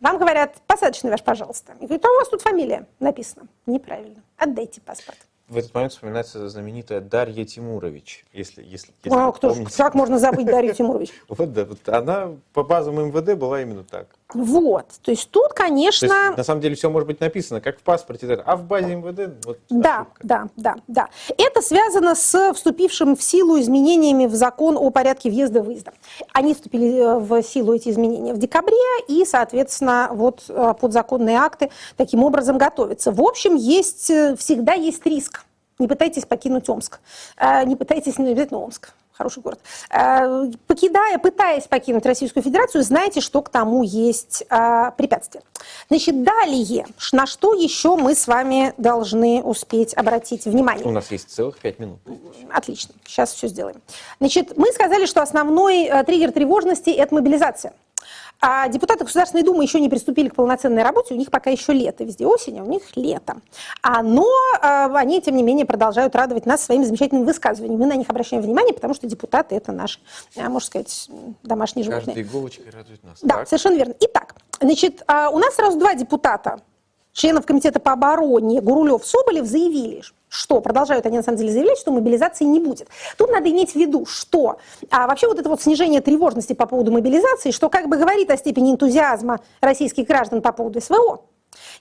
[0.00, 1.72] Вам говорят, посадочный ваш, пожалуйста.
[1.80, 3.48] И говорят, а у вас тут фамилия написана.
[3.66, 4.22] Неправильно.
[4.36, 9.94] Отдайте паспорт в этот момент вспоминается знаменитая Дарья Тимурович, если, если, если а, кто как
[9.94, 11.10] можно забыть Дарью Тимурович?
[11.28, 14.08] Вот да, вот она по базам МВД была именно так.
[14.34, 16.06] Вот, то есть тут, конечно...
[16.06, 19.46] есть, на самом деле все может быть написано, как в паспорте, а в базе МВД
[19.46, 20.20] вот Да, ошибка.
[20.22, 21.08] да, да, да.
[21.38, 25.94] Это связано с вступившим в силу изменениями в закон о порядке въезда-выезда.
[26.34, 28.76] Они вступили э, в силу, эти изменения, в декабре,
[29.08, 33.12] и, соответственно, вот э, подзаконные акты таким образом готовятся.
[33.12, 35.44] В общем, есть, э, всегда есть риск.
[35.78, 37.00] Не пытайтесь покинуть Омск.
[37.40, 39.58] Не пытайтесь, не обязательно Омск хороший город.
[39.90, 45.42] Э, покидая, пытаясь покинуть Российскую Федерацию, знаете, что к тому есть э, препятствия.
[45.88, 50.86] Значит, далее, на что еще мы с вами должны успеть обратить внимание?
[50.86, 51.98] У нас есть целых пять минут.
[52.50, 53.82] Отлично, сейчас все сделаем.
[54.20, 57.72] Значит, мы сказали, что основной э, триггер тревожности– это мобилизация.
[58.40, 62.04] А депутаты Государственной Думы еще не приступили к полноценной работе, у них пока еще лето,
[62.04, 63.38] везде осень, а у них лето.
[63.82, 64.26] А, но
[64.60, 67.80] а, они, тем не менее, продолжают радовать нас своими замечательными высказываниями.
[67.80, 70.00] Мы на них обращаем внимание, потому что депутаты– это наш,
[70.36, 71.10] а, можно сказать,
[71.42, 72.14] домашний животные.
[72.14, 73.18] Каждая иголочка радует нас.
[73.22, 73.48] Да, так.
[73.48, 73.94] совершенно верно.
[74.00, 76.60] Итак, значит, а, у нас сразу два депутата
[77.12, 81.90] членов Комитета по обороне Гурулев, Соболев заявили, что продолжают они на самом деле заявлять, что
[81.90, 82.88] мобилизации не будет.
[83.16, 84.58] Тут надо иметь в виду, что
[84.90, 88.36] а, вообще вот это вот снижение тревожности по поводу мобилизации, что как бы говорит о
[88.36, 91.22] степени энтузиазма российских граждан по поводу СВО,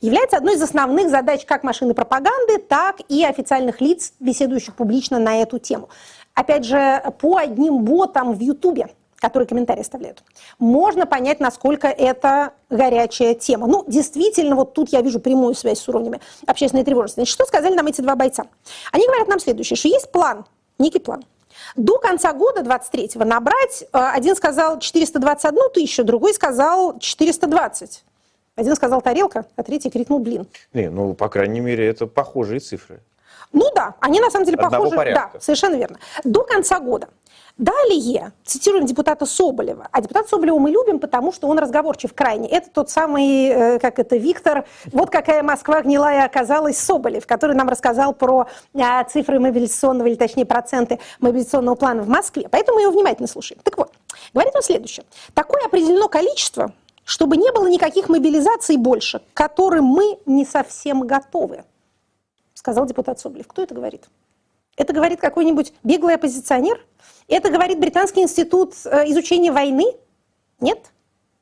[0.01, 5.41] является одной из основных задач как машины пропаганды, так и официальных лиц, беседующих публично на
[5.41, 5.89] эту тему.
[6.33, 10.23] Опять же, по одним ботам в Ютубе которые комментарии оставляют,
[10.59, 13.67] можно понять, насколько это горячая тема.
[13.67, 17.19] Ну, действительно, вот тут я вижу прямую связь с уровнями общественной тревожности.
[17.19, 18.45] Значит, что сказали нам эти два бойца?
[18.91, 20.45] Они говорят нам следующее, что есть план,
[20.77, 21.23] некий план.
[21.75, 28.03] До конца года, 23-го, набрать, э, один сказал 421 тысячу, другой сказал 420.
[28.55, 30.47] Один сказал тарелка, а третий крикнул блин.
[30.73, 33.01] Не, ну, по крайней мере, это похожие цифры.
[33.53, 34.95] Ну да, они на самом деле Одного похожи.
[34.95, 35.29] Порядка.
[35.33, 35.99] Да, совершенно верно.
[36.23, 37.09] До конца года.
[37.57, 39.87] Далее, цитируем депутата Соболева.
[39.91, 42.47] А депутата Соболева мы любим, потому что он разговорчив крайне.
[42.49, 47.67] Это тот самый, э, как это, Виктор, вот какая Москва гнилая оказалась Соболев, который нам
[47.67, 52.47] рассказал про а, цифры мобилизационного, или точнее проценты мобилизационного плана в Москве.
[52.47, 53.59] Поэтому мы его внимательно слушаем.
[53.63, 53.91] Так вот,
[54.35, 55.05] говорит он следующее.
[55.33, 56.73] Такое определено количество,
[57.05, 61.63] чтобы не было никаких мобилизаций больше, к которым мы не совсем готовы,
[62.53, 63.47] сказал депутат Соболев.
[63.47, 64.03] Кто это говорит?
[64.77, 66.79] Это говорит какой-нибудь беглый оппозиционер?
[67.27, 69.85] Это говорит Британский институт э, изучения войны?
[70.61, 70.91] Нет.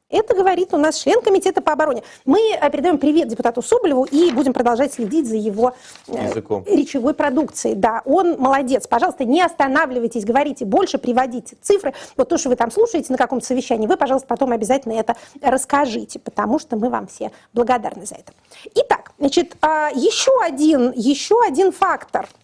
[0.07, 2.03] Это говорит у нас член комитета по обороне.
[2.25, 5.73] Мы э, передаем привет депутату Соболеву и будем продолжать следить за его
[6.07, 6.63] э, Языком.
[6.65, 7.75] речевой продукцией.
[7.75, 8.87] Да, он молодец.
[8.87, 11.93] Пожалуйста, не останавливайтесь, говорите больше, приводите цифры.
[12.15, 16.19] Вот то, что вы там слушаете на каком-то совещании, вы, пожалуйста, потом обязательно это расскажите,
[16.19, 18.31] потому что мы вам все благодарны за это.
[18.75, 22.29] Итак, значит, а, еще один, еще один фактор–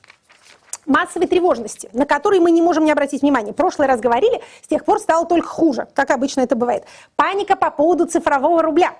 [0.86, 3.52] массовой тревожности, на который мы не можем не обратить внимания.
[3.52, 6.86] В прошлый раз говорили, с тех пор стало только хуже, как обычно это бывает.
[7.16, 8.94] Паника по поводу цифрового рубля.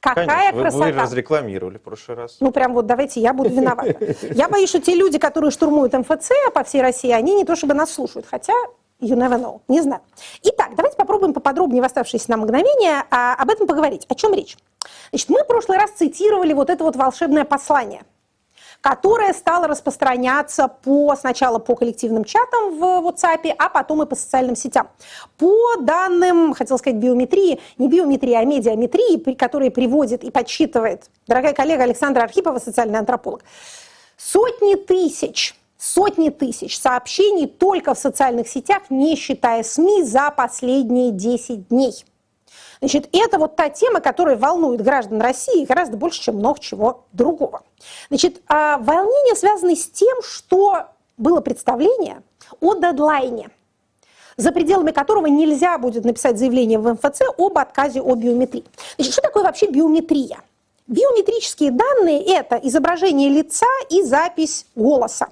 [0.00, 0.84] Какая Конечно, красота.
[0.84, 2.38] Вы, вы разрекламировали в прошлый раз.
[2.40, 3.96] Ну, прям вот давайте, я буду виновата.
[4.34, 7.74] Я боюсь, что те люди, которые штурмуют МФЦ по всей России, они не то чтобы
[7.74, 8.52] нас слушают, хотя
[9.00, 10.02] you never know, не знаю.
[10.42, 14.04] Итак, давайте попробуем поподробнее в оставшиеся нам мгновения а, об этом поговорить.
[14.08, 14.56] О чем речь?
[15.10, 18.02] Значит, мы в прошлый раз цитировали вот это вот волшебное послание–
[18.82, 24.56] которая стала распространяться по, сначала по коллективным чатам в WhatsApp, а потом и по социальным
[24.56, 24.88] сетям.
[25.38, 31.84] По данным, хотел сказать, биометрии, не биометрии, а медиаметрии, которые приводит и подсчитывает дорогая коллега
[31.84, 33.42] Александра Архипова, социальный антрополог,
[34.18, 41.68] сотни тысяч сотни тысяч сообщений только в социальных сетях, не считая СМИ, за последние 10
[41.68, 42.04] дней.
[42.82, 47.62] Значит, это вот та тема, которая волнует граждан России гораздо больше, чем много чего другого.
[48.08, 52.24] Значит, а волнения связаны с тем, что было представление
[52.60, 53.50] о дедлайне,
[54.36, 58.64] за пределами которого нельзя будет написать заявление в МФЦ об отказе от биометрии.
[58.96, 60.40] Значит, что такое вообще биометрия?
[60.88, 65.28] Биометрические данные– это изображение лица и запись голоса.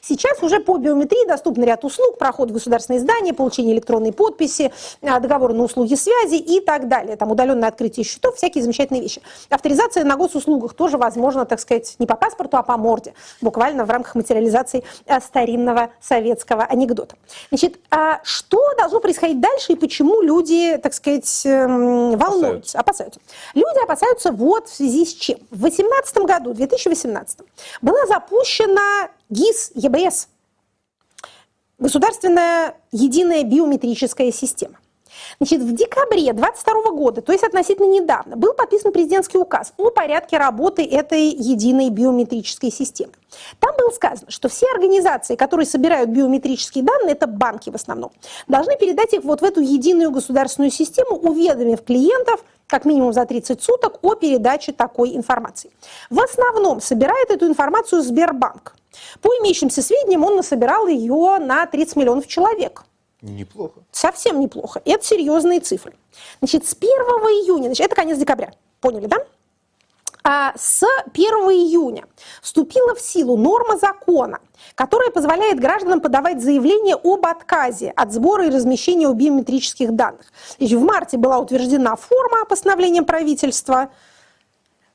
[0.00, 5.20] Сейчас уже по биометрии доступен ряд услуг, проход в государственные здания, получение электронной подписи, а,
[5.20, 7.16] договор на услуги связи и так далее.
[7.16, 9.22] Там удаленное открытие счетов, всякие замечательные вещи.
[9.48, 13.90] Авторизация на госуслугах тоже возможно, так сказать, не по паспорту, а по морде, буквально в
[13.90, 17.16] рамках материализации а, старинного советского анекдота.
[17.50, 23.20] Значит, а что должно происходить дальше и почему люди, так сказать, эм, волнуются, опасаются?
[23.54, 25.38] Люди опасаются вот в связи с чем.
[25.50, 27.40] В 2018 году, в 2018,
[27.80, 30.28] была запущена ГИС ЕБС.
[31.78, 34.76] Государственная единая биометрическая система.
[35.38, 40.36] Значит, в декабре 2022 года, то есть относительно недавно, был подписан президентский указ о порядке
[40.36, 43.12] работы этой единой биометрической системы.
[43.58, 48.12] Там было сказано, что все организации, которые собирают биометрические данные, это банки в основном,
[48.48, 53.62] должны передать их вот в эту единую государственную систему, уведомив клиентов как минимум за 30
[53.62, 55.70] суток о передаче такой информации.
[56.08, 58.74] В основном собирает эту информацию Сбербанк.
[59.20, 62.84] По имеющимся сведениям, он насобирал ее на 30 миллионов человек.
[63.20, 63.80] Неплохо.
[63.90, 64.80] Совсем неплохо.
[64.86, 65.92] Это серьезные цифры.
[66.40, 69.18] Значит, с 1 июня, значит, это конец декабря, поняли, да?
[70.24, 72.04] А с 1 июня
[72.40, 74.38] вступила в силу норма закона,
[74.74, 80.26] которая позволяет гражданам подавать заявление об отказе от сбора и размещения биометрических данных.
[80.58, 83.90] В марте была утверждена форма постановления правительства–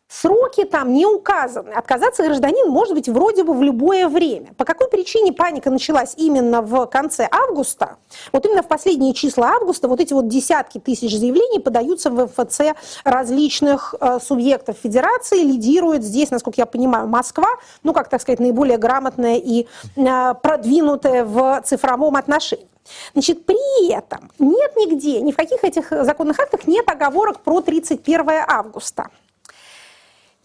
[0.09, 1.71] Сроки там не указаны.
[1.71, 4.53] Отказаться гражданин может быть вроде бы в любое время.
[4.55, 7.97] По какой причине паника началась именно в конце августа?
[8.31, 12.61] Вот именно в последние числа августа вот эти вот десятки тысяч заявлений подаются в МФЦ
[13.03, 15.43] различных э, субъектов федерации.
[15.43, 17.49] Лидирует здесь, насколько я понимаю, Москва,
[17.83, 19.67] ну, как так сказать, наиболее грамотная и
[19.97, 22.67] э, продвинутая в цифровом отношении.
[23.11, 28.29] Значит, при этом нет нигде, ни в каких этих законных актах нет оговорок про 31
[28.47, 29.09] августа.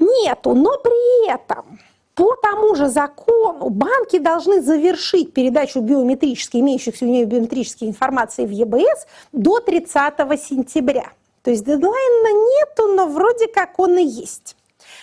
[0.03, 1.79] Нету, но при этом
[2.15, 8.51] по тому же закону банки должны завершить передачу биометрической, имеющихся у нее биометрической информации в
[8.51, 11.11] ЕБС до 30 сентября.
[11.43, 14.57] То есть дедлайна нету, но вроде как он и есть.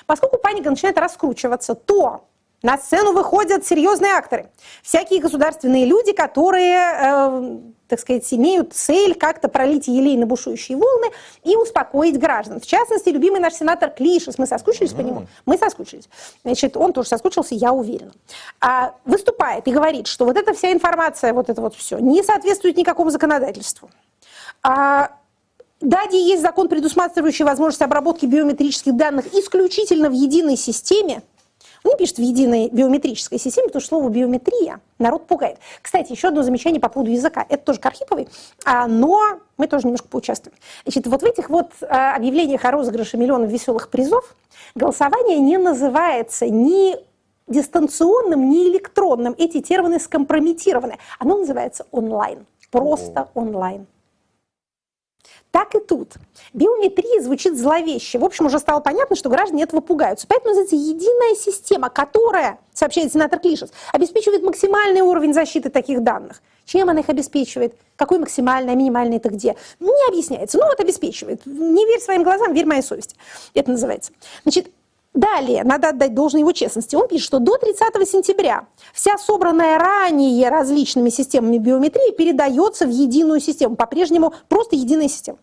[0.06, 2.22] Поскольку паника начинает раскручиваться, то
[2.62, 4.50] на сцену выходят серьезные акторы,
[4.84, 11.08] всякие государственные люди, которые, э, так сказать, имеют цель как-то пролить елей на бушующие волны
[11.44, 12.60] и успокоить граждан.
[12.60, 14.98] В частности, любимый наш сенатор Клишес, мы соскучились mm-hmm.
[14.98, 15.28] по нему?
[15.46, 16.10] Мы соскучились.
[16.44, 18.12] Значит, он тоже соскучился, я уверена.
[18.60, 22.76] А, выступает и говорит, что вот эта вся информация, вот это вот все, не соответствует
[22.76, 23.90] никакому законодательству.
[24.62, 25.12] А,
[25.80, 31.24] да, есть закон, предусматривающий возможность обработки биометрических данных исключительно в единой системе,
[31.84, 35.58] он пишет в единой биометрической системе, потому что слово биометрия народ пугает.
[35.82, 37.46] Кстати, еще одно замечание по поводу языка.
[37.48, 38.28] Это тоже Кархиповый,
[38.66, 40.56] а, но мы тоже немножко поучаствуем.
[40.84, 44.36] Значит, вот в этих вот а, объявлениях о розыгрыше миллионов веселых призов
[44.76, 46.96] голосование не называется ни
[47.48, 49.36] дистанционным, ни электронным.
[49.38, 50.98] Эти термины скомпрометированы.
[51.18, 52.46] Оно называется онлайн.
[52.72, 53.88] Просто онлайн.
[55.52, 56.14] Так и тут.
[56.54, 58.20] Биометрия звучит зловеще.
[58.20, 60.28] В общем, уже стало понятно, что граждане этого пугаются.
[60.28, 66.42] Поэтому, знаете, единая система, которая, сообщает сенатор Клишес, обеспечивает максимальный уровень защиты таких данных.
[66.66, 67.74] Чем она их обеспечивает?
[67.96, 69.56] Какой максимальный, а минимальный это где?
[69.80, 70.60] Не объясняется.
[70.60, 71.44] Ну вот обеспечивает.
[71.48, 73.16] Не верь своим глазам, верь моей совести.
[73.56, 74.12] Это называется.
[74.44, 74.72] Значит,
[75.14, 76.96] Далее, надо отдать должное его честности.
[76.96, 83.40] Он пишет, что до 30 сентября вся собранная ранее различными системами биометрии передается в единую
[83.40, 83.76] систему.
[83.76, 85.40] По-прежнему просто единая система.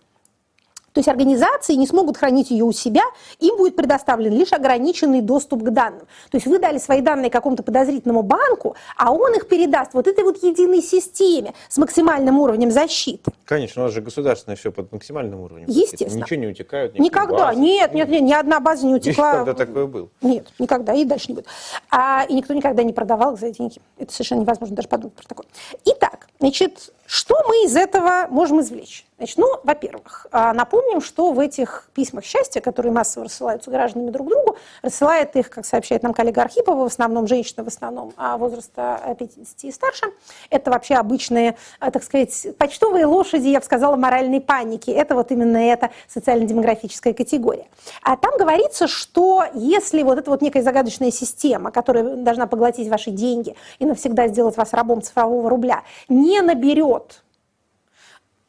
[0.96, 3.02] То есть организации не смогут хранить ее у себя,
[3.38, 6.06] им будет предоставлен лишь ограниченный доступ к данным.
[6.30, 10.24] То есть вы дали свои данные какому-то подозрительному банку, а он их передаст вот этой
[10.24, 13.30] вот единой системе с максимальным уровнем защиты.
[13.44, 15.66] Конечно, у нас же государственное все под максимальным уровнем.
[15.68, 16.22] Естественно.
[16.22, 16.98] Ничего не утекают.
[16.98, 17.48] Никогда.
[17.48, 17.60] Базы.
[17.60, 19.32] Нет, нет, нет, ни одна база не утекла.
[19.32, 20.08] Никогда такое был.
[20.22, 20.94] Нет, никогда.
[20.94, 21.46] И дальше не будет.
[21.90, 23.82] А, и никто никогда не продавал их за деньги.
[23.98, 25.46] Это совершенно невозможно даже подумать про такое.
[25.84, 29.04] Итак, значит, Что мы из этого можем извлечь?
[29.18, 34.28] Значит, ну, во-первых, а, напомним, что в этих письмах счастья, которые массово рассылаются гражданами друг
[34.28, 39.16] другу, рассылает их, как сообщает нам коллега Архипова, в основном женщины, в основном а возраста
[39.18, 40.06] 50 и старше.
[40.50, 44.90] Это вообще обычные, а, так сказать, почтовые лошади, я бы сказала, моральной паники.
[44.90, 47.68] Это вот именно эта социально-демографическая категория.
[48.02, 53.10] А там говорится, что если вот эта вот некая загадочная система, которая должна поглотить ваши
[53.10, 57.22] деньги и навсегда сделать вас рабом цифрового рубля, не наберет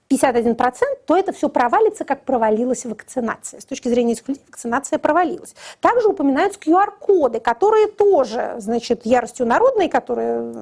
[0.10, 3.60] 51%, то это все провалится, как провалилась вакцинация.
[3.60, 5.56] С точки зрения людей вакцинация провалилась.
[5.82, 10.54] Также упоминаются QR-коды, которые тоже, значит, яростью народной, которая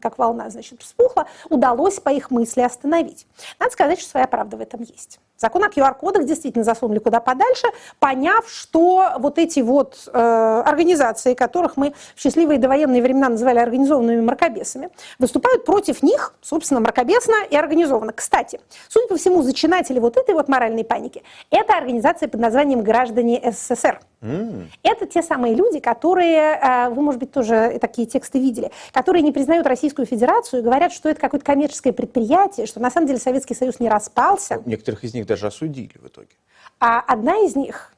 [0.00, 3.26] как волна, значит, вспухла, удалось, по их мысли, остановить.
[3.58, 5.18] Надо сказать, что своя правда в этом есть.
[5.36, 7.66] Закон о QR-кодах действительно засунули куда подальше,
[7.98, 14.20] поняв, что вот эти вот э, организации, которых мы в счастливые довоенные времена называли организованными
[14.20, 18.12] мракобесами, выступают против них, собственно, мракобесно и организованно.
[18.12, 23.42] Кстати, судя по всему, зачинатели вот этой вот моральной паники– это организация под названием «Граждане
[23.52, 24.00] СССР».
[24.24, 24.68] Mm.
[24.82, 29.32] Это те самые люди, которые, э, вы, может быть, тоже такие тексты видели, которые не
[29.32, 33.54] признают Российскую Федерацию и говорят, что это какое-то коммерческое предприятие, что на самом деле Советский
[33.54, 34.62] Союз не распался.
[34.64, 36.36] Некоторых из них даже осудили в итоге.
[36.80, 37.92] А одна из них,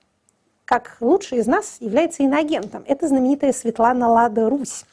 [0.64, 2.84] как лучший из нас, является иноагентом.
[2.86, 4.84] Это знаменитая Светлана Лада Русь.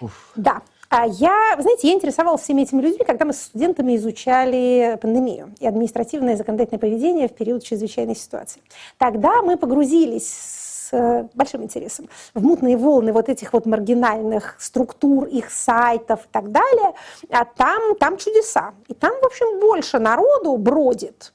[0.00, 0.32] Уф.
[0.36, 0.62] Да.
[0.96, 5.52] А я, вы знаете, я интересовалась всеми этими людьми, когда мы с студентами изучали пандемию
[5.58, 8.62] и административное и законодательное поведение в период чрезвычайной ситуации.
[8.96, 15.24] Тогда мы погрузились с э, большим интересом в мутные волны вот этих вот маргинальных структур,
[15.24, 16.92] их сайтов и так далее.
[17.30, 18.74] А там, там чудеса.
[18.86, 21.32] И там, в общем, больше народу бродит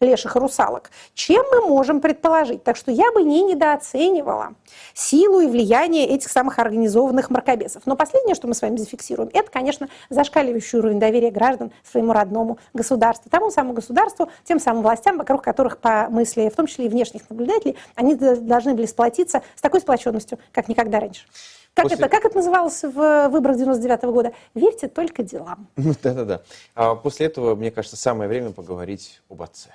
[0.00, 2.64] леших и русалок, чем мы можем предположить.
[2.64, 4.54] Так что я бы не недооценивала
[4.94, 7.82] силу и влияние этих самых организованных мракобесов.
[7.84, 12.58] Но последнее, что мы с вами зафиксируем, это, конечно, зашкаливающий уровень доверия граждан своему родному
[12.72, 16.88] государству, тому самому государству, тем самым властям, вокруг которых, по мысли, в том числе и
[16.88, 21.26] внешних наблюдателей, они должны были сплотиться с такой сплоченностью, как никогда раньше.
[21.74, 21.98] Как, После...
[21.98, 24.32] это, как это называлось в выборах 99 -го года?
[24.54, 25.68] Верьте только делам.
[25.76, 26.40] Да-да-да.
[26.74, 29.70] А после этого, мне кажется, самое время поговорить об отце.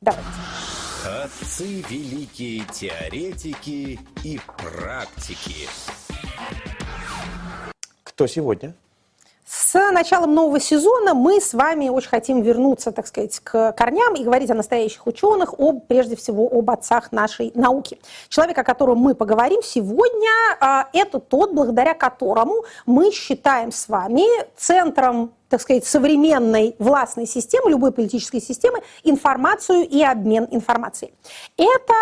[0.00, 0.28] Давайте.
[1.24, 5.68] Отцы великие теоретики и практики.
[8.04, 8.74] Кто сегодня?
[9.50, 14.22] С началом нового сезона мы с вами очень хотим вернуться, так сказать, к корням и
[14.22, 17.98] говорить о настоящих ученых, об, прежде всего об отцах нашей науки.
[18.28, 20.28] Человек, о котором мы поговорим сегодня,
[20.60, 27.70] а, это тот, благодаря которому мы считаем с вами центром так сказать, современной властной системы,
[27.70, 31.14] любой политической системы, информацию и обмен информацией.
[31.56, 31.94] Это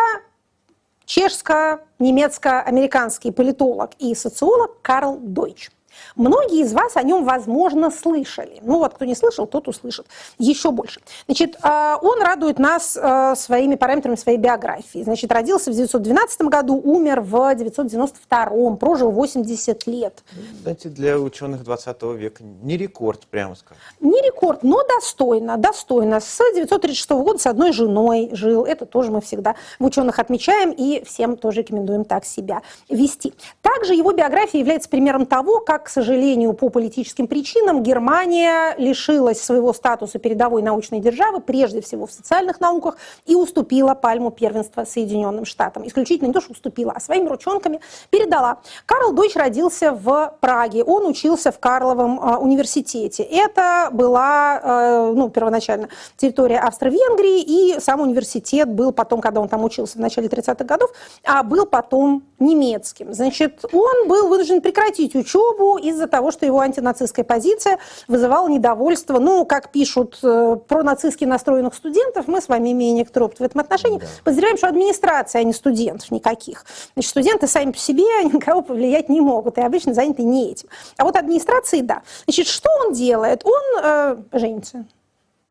[1.05, 5.71] чешско-немецко-американский политолог и социолог Карл Дойч.
[6.17, 8.59] Многие из вас о нем, возможно, слышали.
[8.63, 10.07] Ну вот, кто не слышал, тот услышит
[10.39, 11.01] еще больше.
[11.27, 15.03] Значит, а, он радует нас а, своими параметрами своей биографии.
[15.03, 20.25] Значит, родился в 1912 году, умер в 1992, прожил 80 лет.
[20.63, 23.83] Знаете, для ученых 20 века не рекорд, прямо скажем.
[24.01, 26.21] Не рекорд, но достойно, достойно.
[26.21, 28.65] С 1936 года с одной женой жил.
[28.65, 33.35] Это тоже мы всегда в ученых отмечаем и всем тоже рекомендуем так себя вести.
[33.61, 36.06] Также его биография является примером того, как, к сожалению,
[36.53, 42.97] по политическим причинам Германия лишилась своего статуса передовой научной державы, прежде всего в социальных науках,
[43.25, 45.87] и уступила пальму первенства Соединенным Штатам.
[45.87, 48.59] Исключительно не то, что уступила, а своими ручонками передала.
[48.87, 50.85] Карл Дойч родился в Праге.
[50.85, 53.23] Он учился в Карловом э, университете.
[53.23, 59.65] Это была, э, ну, первоначально территория Австро-Венгрии, и сам университет был потом, когда он там
[59.65, 60.91] учился в начале 30-х годов,
[61.25, 63.13] а был потом немецким.
[63.13, 69.45] Значит, он был вынужден прекратить учебу из-за того, что его антинацистская позиция вызывала недовольство, ну,
[69.45, 73.61] как пишут э, про нацистски настроенных студентов, мы с вами имеем некоторый опыт в этом
[73.61, 74.07] отношении, да.
[74.25, 76.65] подозреваем, что администрация, а не студентов никаких.
[76.95, 80.69] Значит, студенты сами по себе никого повлиять не могут, и обычно заняты не этим.
[80.97, 82.03] А вот администрации, да.
[82.25, 83.45] Значит, что он делает?
[83.45, 84.85] Он э, женится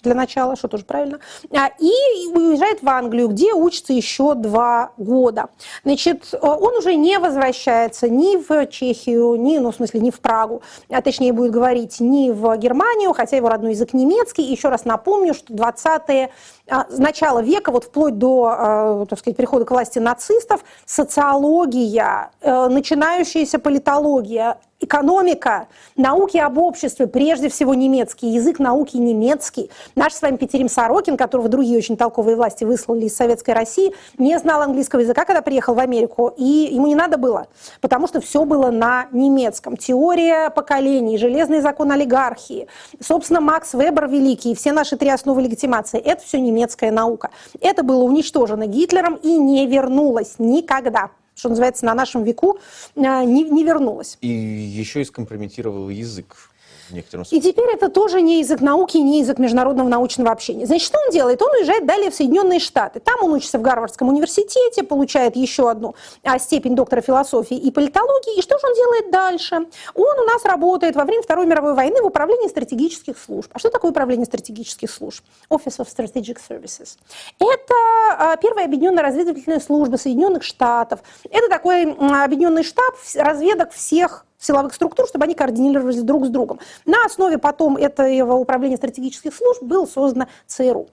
[0.06, 1.20] для начала, что тоже правильно,
[1.52, 5.50] а, и уезжает в Англию, где учится еще два года.
[5.84, 10.20] Значит, э, он уже не возвращается ни в Чехию, ни, ну, в смысле, ни в
[10.20, 14.44] Прагу, а точнее будет говорить, ни в Германию, хотя его родной язык немецкий.
[14.44, 16.30] Еще раз напомню, что 20-е, а,
[16.68, 22.68] с начала века, вот вплоть до, э, так сказать, прихода к власти нацистов, социология, э,
[22.68, 29.70] начинающаяся политология, экономика, науки об обществе, прежде всего немецкий, язык науки немецкий.
[29.96, 34.38] Наш с вами Петерим Сорокин, которого другие очень толковые власти выслали из Советской России, не
[34.38, 37.48] знал английского языка, когда приехал в Америку, и ему не надо было,
[37.82, 39.78] потому что все было на немецком.
[39.78, 42.68] Теория поколений, железный закон олигархии,
[43.00, 47.32] собственно, Макс Вебер великий, все наши три основы легитимации, это все немецкая наука.
[47.62, 52.60] Это было уничтожено Гитлером и не вернулось никогда что называется, на нашем веку
[52.96, 54.18] э, не, не вернулась.
[54.22, 56.50] И еще и скомпрометировал язык
[56.90, 57.38] в некотором смысле.
[57.38, 60.66] И теперь это тоже не язык науки, не язык международного научного общения.
[60.66, 61.42] Значит, что он делает?
[61.42, 63.00] Он уезжает далее в Соединенные Штаты.
[63.00, 68.38] Там он учится в Гарвардском университете, получает еще одну а, степень доктора философии и политологии.
[68.38, 69.56] И что же он делает дальше?
[69.94, 73.50] Он у нас работает во время Второй мировой войны в управлении стратегических служб.
[73.54, 75.24] А что такое управление стратегических служб?
[75.50, 76.98] Office of Strategic Services.
[77.40, 77.74] Это
[78.18, 81.00] а, первая объединенная разведывательная служба Соединенных Штатов.
[81.30, 86.60] Это такой объединенный штаб разведок всех силовых структур, чтобы они координировались друг с другом.
[86.86, 90.88] На основе потом этого управления стратегических служб было создано ЦРУ.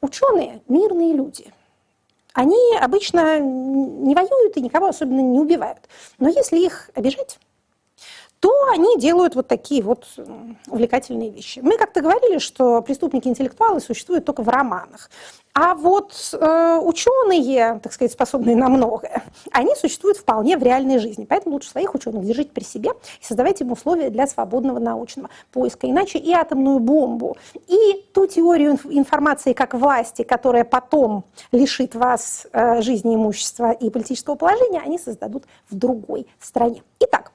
[0.00, 1.52] Ученые– мирные люди.
[2.34, 5.88] Они обычно не воюют и никого особенно не убивают.
[6.18, 7.38] Но если их обижать,
[8.40, 10.06] то они делают вот такие вот
[10.68, 11.60] увлекательные вещи.
[11.60, 15.10] Мы как-то говорили, что преступники-интеллектуалы существуют только в романах.
[15.54, 21.26] А вот э, ученые, так сказать, способные на многое, они существуют вполне в реальной жизни.
[21.28, 25.90] Поэтому лучше своих ученых держите при себе и создавайте им условия для свободного научного поиска.
[25.90, 27.36] Иначе и атомную бомбу,
[27.66, 34.36] и ту теорию информации как власти, которая потом лишит вас э, жизни, имущества и политического
[34.36, 36.84] положения, они создадут в другой стране.
[37.00, 37.32] Итак,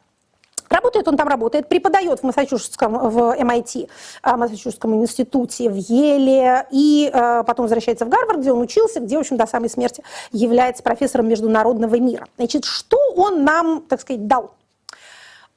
[0.74, 3.89] Работает он там, работает, преподает в Массачусетском, в MIT,
[4.24, 9.17] а, Массачусетском институте, в Еле, и э, потом возвращается в Гарвард, где он учился, где,
[9.17, 12.26] в общем, до самой смерти является профессором международного мира.
[12.38, 14.55] Значит, что он нам, так сказать, дал?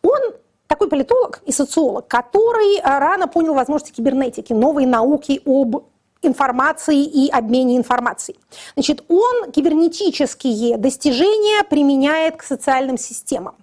[0.02, 0.20] Он
[0.66, 5.84] такой политолог и социолог, который рано понял возможности кибернетики, новой науки об
[6.20, 8.38] информации и обмене информацией.
[8.74, 13.54] Значит, он кибернетические достижения применяет к социальным системам.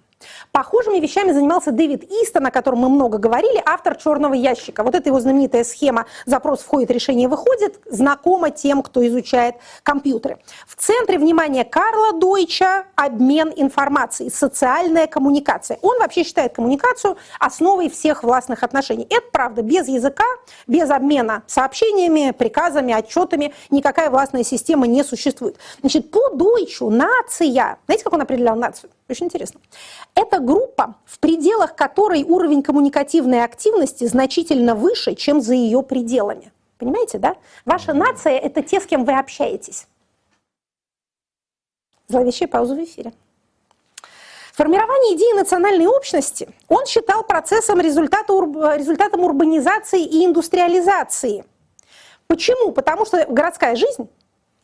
[0.52, 4.82] Похожими вещами занимался Дэвид Истон, о котором мы много говорили, автор «Черного ящика».
[4.82, 10.38] Вот эта его знаменитая схема «Запрос входит, решение выходит» знакома тем, кто изучает компьютеры.
[10.66, 15.78] В центре внимания Карла Дойча обмен информацией, социальная коммуникация.
[15.82, 19.06] Он вообще считает коммуникацию основой всех властных отношений.
[19.10, 20.24] Это правда, без языка,
[20.66, 25.56] без обмена сообщениями, приказами, отчетами никакая властная система не существует.
[25.80, 28.90] Значит, по Дойчу нация, знаете, как он определял нацию?
[29.08, 29.60] Очень интересно.
[30.14, 36.52] Это группа, в пределах которой уровень коммуникативной активности значительно выше, чем за ее пределами.
[36.78, 37.36] Понимаете, да?
[37.64, 39.86] Ваша нация– это те, с кем вы общаетесь.
[42.08, 43.12] Зловещая пауза в эфире.
[44.54, 48.32] Формирование идеи национальной общности он считал процессом результата,
[48.76, 51.44] результатом урбанизации и индустриализации.
[52.26, 52.72] Почему?
[52.72, 54.08] Потому что городская жизнь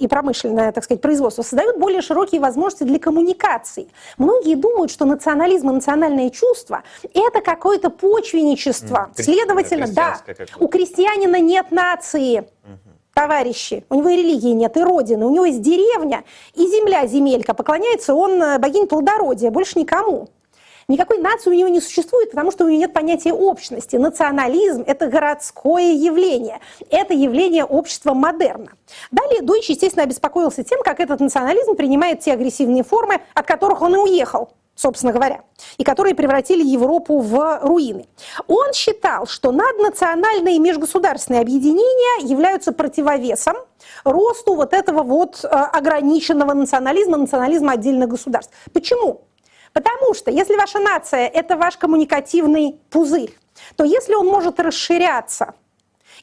[0.00, 3.88] и промышленное, так сказать, производство создают более широкие возможности для коммуникации.
[4.16, 6.82] Многие думают, что национализм и национальное чувство–
[7.14, 9.10] это какое-то почвенничество.
[9.14, 10.18] Mm, Следовательно, да,
[10.58, 12.48] у крестьянина нет нации.
[13.12, 13.84] товарищи.
[13.90, 15.26] У него и религии нет, и родины.
[15.26, 16.24] У него есть деревня
[16.54, 17.52] и земля, земелька.
[17.52, 20.28] Поклоняется он э, богине плодородия, больше никому.
[20.90, 23.94] Никакой нации у него не существует, потому что у него нет понятия общности.
[23.94, 26.58] Национализм– это городское явление.
[26.90, 28.72] Это явление общества модерна.
[29.12, 33.94] Далее Дойч, естественно, обеспокоился тем, как этот национализм принимает те агрессивные формы, от которых он
[33.94, 35.42] и уехал собственно говоря,
[35.76, 38.06] и которые превратили Европу в руины.
[38.46, 43.56] Он считал, что наднациональные и межгосударственные объединения являются противовесом
[44.04, 48.54] росту вот этого вот э, ограниченного национализма, национализма отдельных государств.
[48.72, 49.26] Почему?
[49.72, 53.36] Потому что если ваша нация– это ваш коммуникативный пузырь,
[53.76, 55.54] то если он может расширяться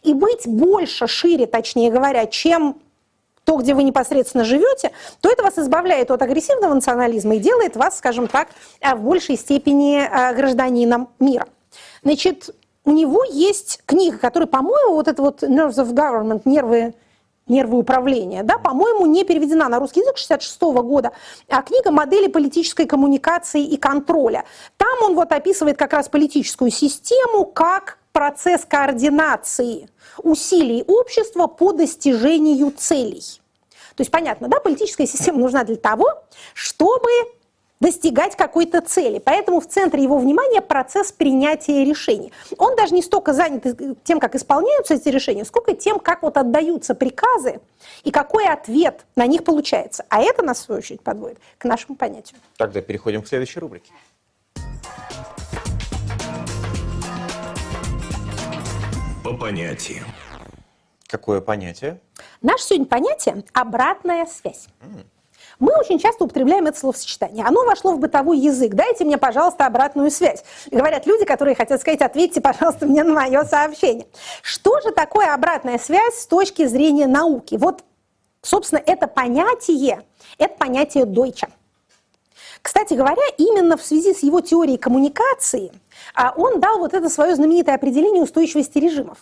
[0.04, 2.80] и быть больше, шире, точнее говоря, чем
[3.46, 4.92] то, где вы непосредственно живете,
[5.22, 8.50] то это вас избавляет от агрессивного национализма и делает вас, скажем так,
[8.82, 11.48] э, в большей степени э, гражданином мира.
[12.04, 16.94] Значит, у него есть книга, которая, по-моему, вот это вот Nerves of Government, нервы
[17.48, 21.12] нервы управления, да, по-моему, не переведена на русский язык 66 года,
[21.50, 24.46] а книга «Модели политической коммуникации и контроля».
[24.78, 29.90] Там он вот описывает как раз политическую систему как процесс координации
[30.24, 33.22] усилий общества по достижению целей.
[33.96, 36.08] То есть понятно, да, политическая система нужна для того,
[36.54, 37.10] чтобы
[37.80, 39.20] достигать какой-то цели.
[39.20, 42.32] Поэтому в центре его внимания процесс принятия решений.
[42.58, 43.66] Он даже не столько занят
[44.04, 47.60] тем, как исполняются эти решения, сколько тем, как вот отдаются приказы
[48.04, 50.06] и какой ответ на них получается.
[50.10, 52.40] А это нас, в свою очередь, подводит к нашему понятию.
[52.58, 53.92] Тогда переходим к следующей рубрике.
[59.24, 60.06] По понятиям.
[61.08, 62.00] Какое понятие?
[62.42, 64.68] Наше сегодня понятие– обратная связь.
[65.60, 67.44] Мы очень часто употребляем это словосочетание.
[67.46, 68.76] Оно вошло в бытовой язык.
[68.76, 70.44] Дайте мне, пожалуйста, обратную связь.
[70.70, 74.08] Говорят люди, которые хотят сказать, ответьте, пожалуйста, мне на мое сообщение.
[74.44, 77.56] Что же такое обратная связь с точки зрения науки?
[77.56, 77.84] Вот,
[78.44, 80.04] собственно, это понятие,
[80.38, 81.48] это понятие Дойча.
[82.62, 85.72] Кстати говоря, именно в связи с его теорией коммуникации
[86.14, 89.18] а, он дал вот это свое знаменитое определение устойчивости режимов.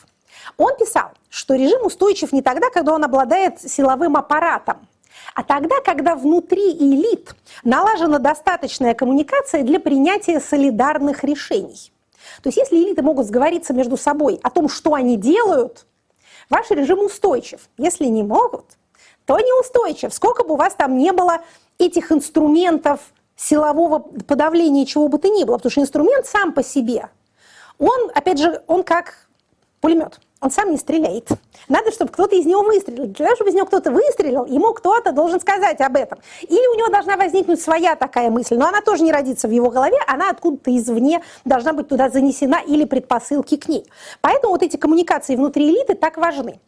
[0.58, 4.88] Он писал, что режим устойчив не тогда, когда он обладает силовым аппаратом,
[5.36, 11.92] а тогда, когда внутри элит налажена достаточная коммуникация для принятия солидарных решений.
[12.42, 15.86] То есть если элиты могут сговориться между собой о том, что они делают,
[16.50, 17.60] ваш режим устойчив.
[17.78, 18.66] Если не могут,
[19.26, 20.14] то неустойчив.
[20.14, 21.40] Сколько бы у вас там не было
[21.78, 23.02] этих инструментов
[23.36, 27.10] силового подавления чего бы то ни было, потому что инструмент сам по себе,
[27.78, 29.28] он, опять же, он как
[29.82, 31.30] пулемет он сам не стреляет.
[31.68, 33.08] Надо, чтобы кто-то из него выстрелил.
[33.08, 36.20] Для того, чтобы из него кто-то выстрелил, ему кто-то должен сказать об этом.
[36.44, 39.72] Или у него должна возникнуть своя такая мысль, но она тоже не родится в его
[39.72, 43.86] голове, она откуда-то извне должна быть туда занесена или предпосылки к ней.
[44.22, 46.60] Поэтому вот эти коммуникации внутри элиты так важны.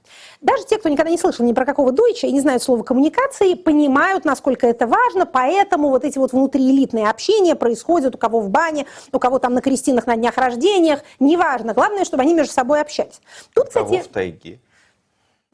[0.41, 3.53] Даже те, кто никогда не слышал ни про какого дойча и не знают слова коммуникации,
[3.53, 8.85] понимают, насколько это важно, поэтому вот эти вот внутриэлитные общения происходят у кого в бане,
[9.11, 11.73] у кого там на крестинах, на днях рождениях, неважно.
[11.73, 13.21] Главное, чтобы они между собой общались.
[13.53, 13.85] Тут, кстати...
[13.85, 14.59] Кого в тайге?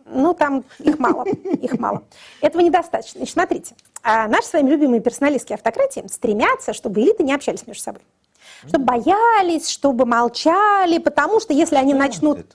[0.05, 2.03] Ну, там их мало, их мало.
[2.41, 3.20] Этого недостаточно.
[3.20, 7.84] Значит, смотрите, а наши с вами любимые персоналистские автократии стремятся, чтобы элиты не общались между
[7.84, 8.01] собой.
[8.68, 12.45] Чтобы боялись, чтобы молчали, потому что если они начнут...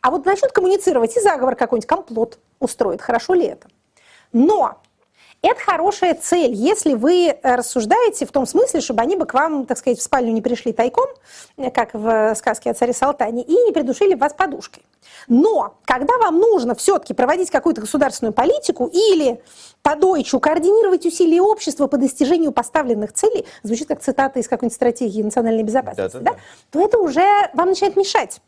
[0.00, 3.02] А вот начнут коммуницировать и заговор какой-нибудь, комплот устроит.
[3.02, 3.68] Хорошо ли это?
[4.32, 4.80] Но
[5.42, 9.66] это хорошая цель, если вы э, рассуждаете в том смысле, чтобы они бы к вам,
[9.66, 11.08] так сказать, в спальню не пришли тайком,
[11.56, 14.84] э, как в сказке о царе Салтане, и не придушили вас подушкой.
[15.26, 19.42] Но когда вам нужно все-таки проводить какую-то государственную политику или
[19.82, 25.22] по дойчу координировать усилия общества по достижению поставленных целей, звучит как цитата из какой-нибудь стратегии
[25.22, 26.38] национальной безопасности, да, да, да.
[26.70, 27.24] то это уже
[27.54, 28.40] вам начинает мешать.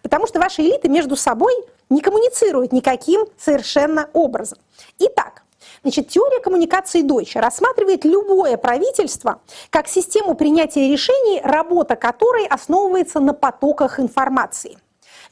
[0.00, 1.52] Потому что ваши элиты между собой
[1.90, 4.58] не коммуницируют никаким совершенно образом.
[4.98, 5.42] Итак,
[5.82, 9.40] Значит, теория коммуникации Дойча рассматривает любое правительство
[9.70, 14.78] как систему принятия решений, работа которой основывается на потоках информации.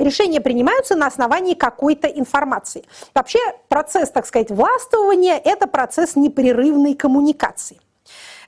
[0.01, 2.85] Решения принимаются на основании какой-то информации.
[3.15, 3.39] Вообще
[3.69, 7.79] процесс, так сказать, властвования– это процесс непрерывной коммуникации.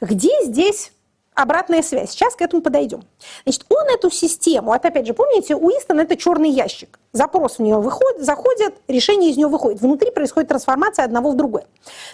[0.01, 0.93] Где здесь
[1.35, 2.11] обратная связь.
[2.11, 3.03] Сейчас к этому подойдем.
[3.45, 6.99] Значит, он эту систему, это опять же, помните, у Истон это черный ящик.
[7.13, 9.83] Запрос в нее выходит, заходит, решение из нее выходит.
[9.83, 11.67] Внутри происходит трансформация одного в другое.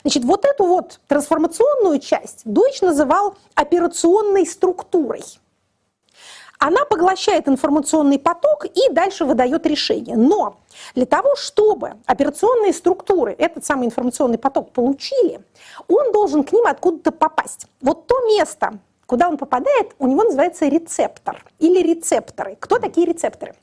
[0.03, 5.23] Значит, вот эту вот трансформационную часть Дойч называл операционной структурой.
[6.59, 10.17] Она поглощает информационный поток и дальше выдает решение.
[10.17, 10.59] Но
[10.95, 15.41] для того, чтобы операционные структуры этот самый информационный поток получили,
[15.87, 17.67] он должен к ним откуда-то попасть.
[17.81, 22.57] Вот то место, куда он попадает, у него называется рецептор или рецепторы.
[22.59, 23.55] Кто такие рецепторы?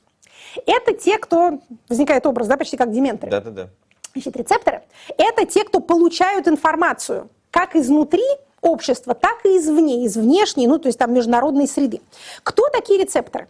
[0.64, 3.30] Это те, кто, возникает образ, да, почти как дементоры.
[3.30, 3.68] Да-да-да.
[4.14, 4.82] Значит, рецепторы–
[5.18, 8.24] это те, кто получают информацию как изнутри
[8.60, 12.00] общества, так и извне, из внешней, ну, то есть там международной среды.
[12.42, 13.48] Кто такие рецепторы?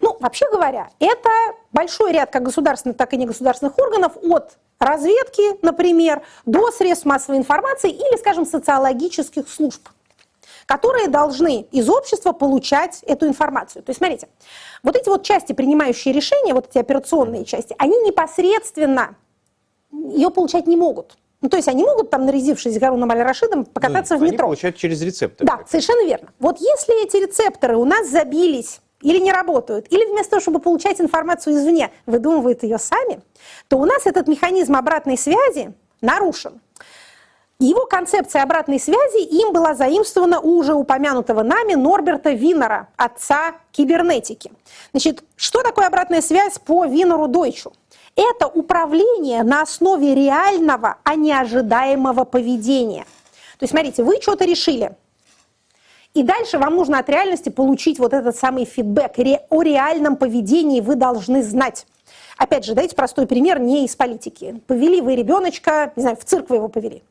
[0.00, 1.30] Ну, вообще говоря, это
[1.72, 7.90] большой ряд как государственных, так и негосударственных органов от разведки, например, до средств массовой информации
[7.90, 9.88] или, скажем, социологических служб
[10.66, 13.82] которые должны из общества получать эту информацию.
[13.82, 14.28] То есть, смотрите,
[14.82, 19.16] вот эти вот части, принимающие решения, вот эти операционные части, они непосредственно
[19.90, 21.16] ее получать не могут.
[21.42, 24.46] Ну, то есть они могут там, нарядившись Гаруном Аль-Рашидом, покататься да, в метро.
[24.46, 25.46] Они получают через рецепторы.
[25.46, 26.28] Да, совершенно верно.
[26.38, 31.00] Вот если эти рецепторы у нас забились или не работают, или вместо того, чтобы получать
[31.00, 33.20] информацию извне, выдумывают ее сами,
[33.68, 36.60] то у нас этот механизм обратной связи нарушен.
[37.58, 44.52] Его концепция обратной связи им была заимствована у уже упомянутого нами Норберта Винера, отца кибернетики.
[44.92, 47.72] Значит, что такое обратная связь по Винеру Дойчу?
[48.14, 53.04] Это управление на основе реального, а не ожидаемого поведения.
[53.58, 54.94] То есть, смотрите, вы что-то решили,
[56.14, 59.18] и дальше вам нужно от реальности получить вот этот самый фидбэк.
[59.48, 61.86] О реальном поведении вы должны знать.
[62.36, 64.60] Опять же, дайте простой пример не из политики.
[64.66, 67.02] Повели вы ребеночка, не знаю, в цирк вы его повели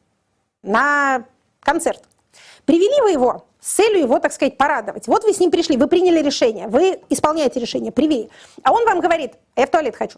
[0.62, 1.26] на
[1.62, 2.04] концерт.
[2.66, 5.08] Привели вы его с целью его, так сказать, порадовать.
[5.08, 8.30] Вот вы с ним пришли, вы приняли решение, вы исполняете решение, привели.
[8.64, 10.18] А он вам говорит, я в туалет хочу.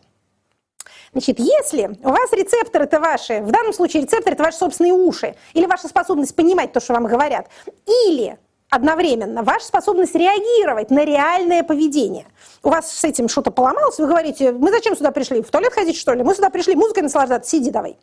[1.14, 5.36] Значит, если у вас рецепторы это ваши, в данном случае рецепторы это ваши собственные уши,
[5.54, 7.48] или ваша способность понимать то, что вам говорят,
[7.86, 8.38] или
[8.70, 12.26] одновременно ваша способность реагировать на реальное поведение.
[12.64, 15.44] У вас с этим что-то поломалось, вы говорите, мы зачем сюда пришли?
[15.44, 16.24] В туалет ходить, что ли?
[16.24, 17.96] Мы сюда пришли музыкой наслаждаться, сиди давай.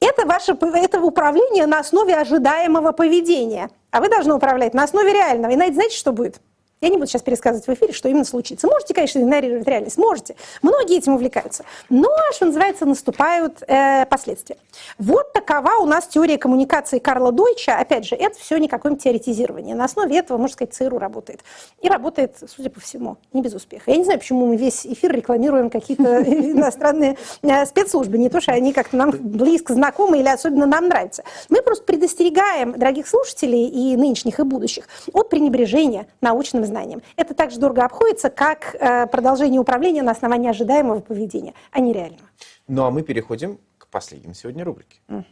[0.00, 3.68] Это ваше это управление на основе ожидаемого поведения.
[3.90, 5.50] А вы должны управлять на основе реального.
[5.50, 6.40] И знаете, что будет?
[6.80, 8.66] Я не буду сейчас пересказывать в эфире, что именно случится.
[8.68, 10.36] Можете, конечно, игнорировать реальность, можете.
[10.62, 11.64] Многие этим увлекаются.
[11.88, 14.56] Но, что называется, наступают э, последствия.
[14.98, 17.76] Вот такова у нас теория коммуникации Карла Дойча.
[17.76, 19.74] Опять же, это все какое-нибудь теоретизирование.
[19.74, 21.40] На основе этого, можно сказать, ЦРУ работает.
[21.80, 23.90] И работает, судя по всему, не без успеха.
[23.90, 28.18] Я не знаю, почему мы весь эфир рекламируем какие-то иностранные э, спецслужбы.
[28.18, 31.24] Не то, что они как-то нам близко знакомы или особенно нам нравятся.
[31.48, 37.02] Мы просто предостерегаем дорогих слушателей и нынешних, и будущих от пренебрежения научным знаниям.
[37.16, 41.92] Это так же дорого обходится, как э, продолжение управления на основании ожидаемого поведения, а не
[41.92, 42.28] реального.
[42.68, 45.00] Ну а мы переходим к последним сегодня рубрике.
[45.08, 45.24] Угу.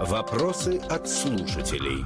[0.00, 2.04] Вопросы от слушателей.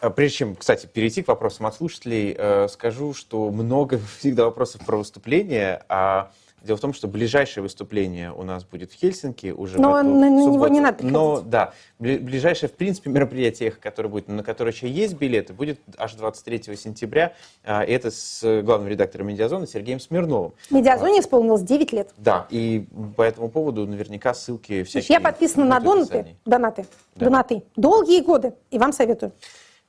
[0.00, 4.84] А прежде чем, кстати, перейти к вопросам от слушателей, э, скажу, что много всегда вопросов
[4.84, 6.30] про выступление, а
[6.64, 10.08] Дело в том, что ближайшее выступление у нас будет в Хельсинки уже Но в эту
[10.08, 11.12] на, на него не надо приходить.
[11.12, 16.14] Но да, ближайшее, в принципе, мероприятие, которое будет, на которое еще есть билеты, будет аж
[16.14, 17.34] 23 сентября.
[17.64, 20.54] А, это с главным редактором «Медиазона» Сергеем Смирновым.
[20.70, 22.10] «Медиазоне» исполнилось 9 лет.
[22.16, 25.14] Да, и по этому поводу наверняка ссылки всякие.
[25.14, 27.62] Я подписана на донаты, донаты, донаты.
[27.76, 29.32] Долгие годы, и вам советую.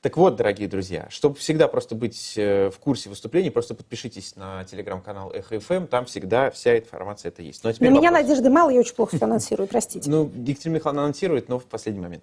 [0.02, 4.62] Так вот, дорогие друзья, чтобы всегда просто быть э, в курсе выступлений, просто подпишитесь на
[4.64, 7.64] телеграм-канал Эхо ФМ, там всегда вся информация это есть.
[7.64, 10.08] Но теперь на меня надежды мало, я очень плохо все анонсирую, простите.
[10.08, 12.22] Ну, Екатерина Михайловна анонсирует, но в последний момент.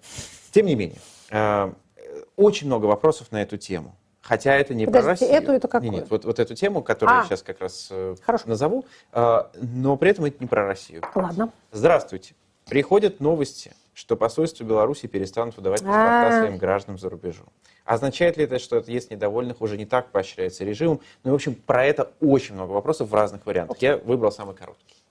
[0.52, 0.98] Тем не менее,
[1.30, 1.72] э,
[2.36, 3.94] очень много вопросов на эту тему.
[4.22, 5.42] Хотя это не Подождите, про Россию.
[5.42, 5.90] эту это какую?
[5.90, 8.48] Нет, нет вот, вот эту тему, которую а, я сейчас как раз э, Хорошо.
[8.48, 11.02] назову, но при этом это не про Россию.
[11.14, 11.52] Ладно.
[11.72, 12.34] Здравствуйте.
[12.64, 16.40] Приходят новости, что посольство Беларуси перестанут выдавать паспорта А-а-а.
[16.40, 17.46] своим гражданам за рубежом.
[17.84, 21.00] Означает ли это, что отъезд недовольных уже не так поощряется режимом?
[21.22, 23.78] Ну, в общем, про это очень много вопросов в разных вариантах.
[23.78, 25.03] Я выбрал самый короткий.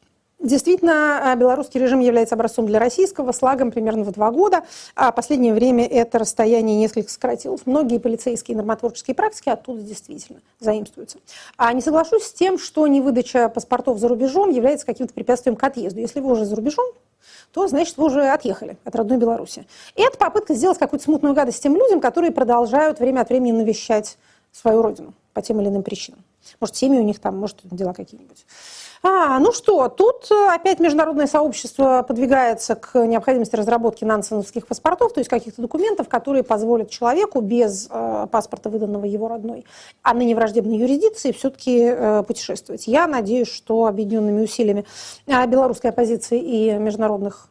[0.43, 4.63] Действительно, э, белорусский режим является образцом для российского, с лагом примерно в два года.
[4.93, 7.61] А последнее время это расстояние несколько сократилось.
[7.65, 11.19] Многие полицейские и нормотворческие практики оттуда действительно заимствуются.
[11.55, 16.01] А не соглашусь с тем, что невыдача паспортов за рубежом является каким-то препятствием к отъезду.
[16.01, 16.91] Если вы уже за рубежом,
[17.53, 19.65] то, значит, вы уже отъехали от родной Беларуси.
[19.95, 24.17] И это попытка сделать какую-то смутную гадость тем людям, которые продолжают время от времени навещать
[24.51, 26.21] свою родину по тем или иным причинам.
[26.59, 28.45] Может, семьи у них там, может, дела какие-нибудь.
[29.05, 35.19] А, ну что, тут э, опять международное сообщество подвигается к необходимости разработки нансеновских паспортов, то
[35.19, 39.65] есть каких-то документов, которые позволят человеку без э, паспорта, выданного его родной,
[40.03, 42.87] а ныне враждебной юрисдикции, все-таки э, путешествовать.
[42.87, 44.85] Я надеюсь, что объединенными усилиями
[45.27, 47.49] э, белорусской оппозиции и международных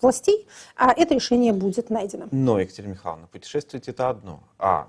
[0.00, 2.26] властей а это решение будет найдено.
[2.32, 4.88] Но, Екатерина Михайловна, путешествовать это одно, а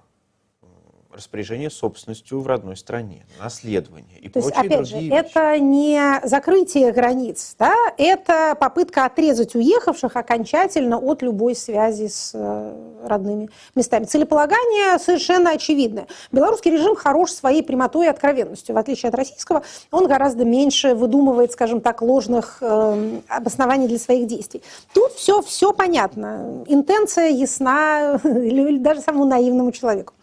[1.17, 5.25] распоряжение собственностью в родной стране, наследование и То прочие есть, опять другие же, вещи.
[5.25, 7.73] это не закрытие границ, да?
[7.97, 14.05] это попытка отрезать уехавших окончательно от любой связи с э, родными местами.
[14.05, 16.07] Целеполагание совершенно очевидное.
[16.31, 18.75] Белорусский режим хорош своей прямотой и откровенностью.
[18.75, 24.27] В отличие от российского, он гораздо меньше выдумывает, скажем так, ложных э, обоснований для своих
[24.27, 24.61] действий.
[24.93, 26.63] Тут все, все понятно.
[26.67, 30.13] Интенция ясна даже самому наивному человеку.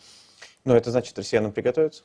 [0.64, 2.04] Но это значит, россиянам приготовиться?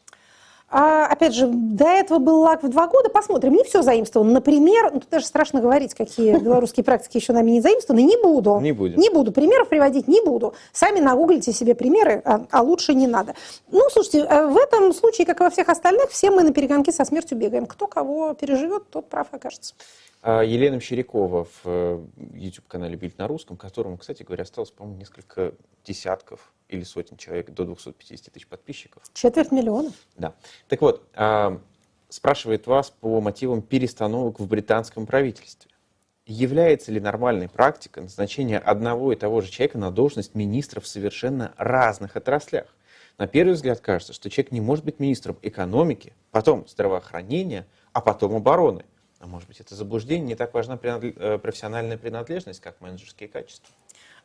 [0.72, 3.10] А, опять же, до этого был лак в два года.
[3.10, 3.53] Посмотрим.
[3.53, 4.34] Не все заимствовано.
[4.34, 8.03] Например, ну, тут даже страшно говорить, какие белорусские практики еще нами не заимствованы.
[8.03, 8.60] Не буду.
[8.60, 8.99] Не будем.
[8.99, 9.32] Не буду.
[9.32, 10.53] Примеров приводить не буду.
[10.72, 13.34] Сами нагуглите себе примеры, а, а лучше не надо.
[13.72, 16.91] Ну, слушайте, э, в этом случае, как и во всех остальных, все мы на перегонки
[16.91, 17.66] со смертью бегаем.
[17.66, 19.74] Кто кого переживет, тот прав окажется.
[20.22, 21.99] А Елена Мещерякова в э,
[22.36, 25.53] YouTube-канале «Бильд на русском», которому, кстати говоря, осталось, по-моему, несколько
[25.84, 29.03] десятков или сотен человек до 250 тысяч подписчиков.
[29.13, 29.91] Четверть миллиона.
[30.15, 30.34] Да.
[30.67, 31.59] Так вот, а,
[32.09, 35.72] спрашивает вас по мотивам перестановок в британском правительстве.
[36.26, 41.53] Является ли нормальной практикой назначение одного и того же человека на должность министра в совершенно
[41.57, 42.67] разных отраслях?
[43.17, 48.36] На первый взгляд кажется, что человек не может быть министром экономики, потом здравоохранения, а потом
[48.36, 48.86] обороны.
[49.20, 53.76] А может быть, это заблуждение, не так важна э, профессиональная принадлежность, как менеджерские качества.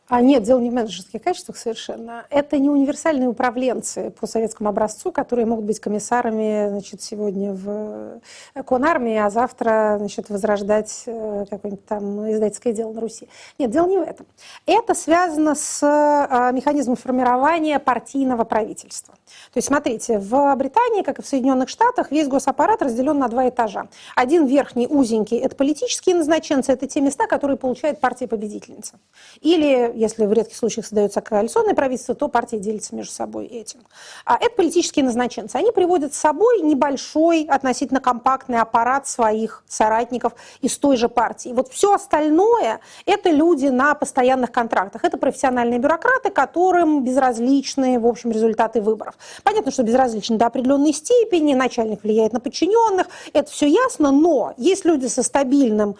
[0.07, 2.27] А нет, дело не в менеджерских качествах совершенно.
[2.29, 8.21] Это не универсальные управленцы по советскому образцу, которые могут быть комиссарами значит, сегодня в
[8.55, 13.29] э, конармии, а завтра значит, возрождать э, какое-нибудь там издательское дело на Руси.
[13.59, 14.27] Нет, дело не в этом.
[14.67, 19.15] Это связано с э, механизмом формирования партийного правительства.
[19.55, 23.49] То есть, смотрите, в Британии, как и в Соединенных Штатах, весь госаппарат разделен на два
[23.49, 23.89] этажа.
[24.17, 28.99] Один верхний, узенький, это политические назначенцы, это те места, которые получает партия-победительница.
[29.41, 33.81] Или если в редких случаях создается коалиционное правительство, то партии делятся между собой этим.
[34.25, 35.57] А это политические назначенцы.
[35.57, 41.51] Они приводят с собой небольшой, относительно компактный аппарат своих соратников из той же партии.
[41.55, 45.05] Вот все остальное– это люди на постоянных контрактах.
[45.05, 49.15] Это профессиональные бюрократы, которым безразличны, в общем, результаты выборов.
[49.43, 54.85] Понятно, что безразличны до определенной степени, начальник влияет на подчиненных, это все ясно, но есть
[54.85, 55.97] люди со стабильным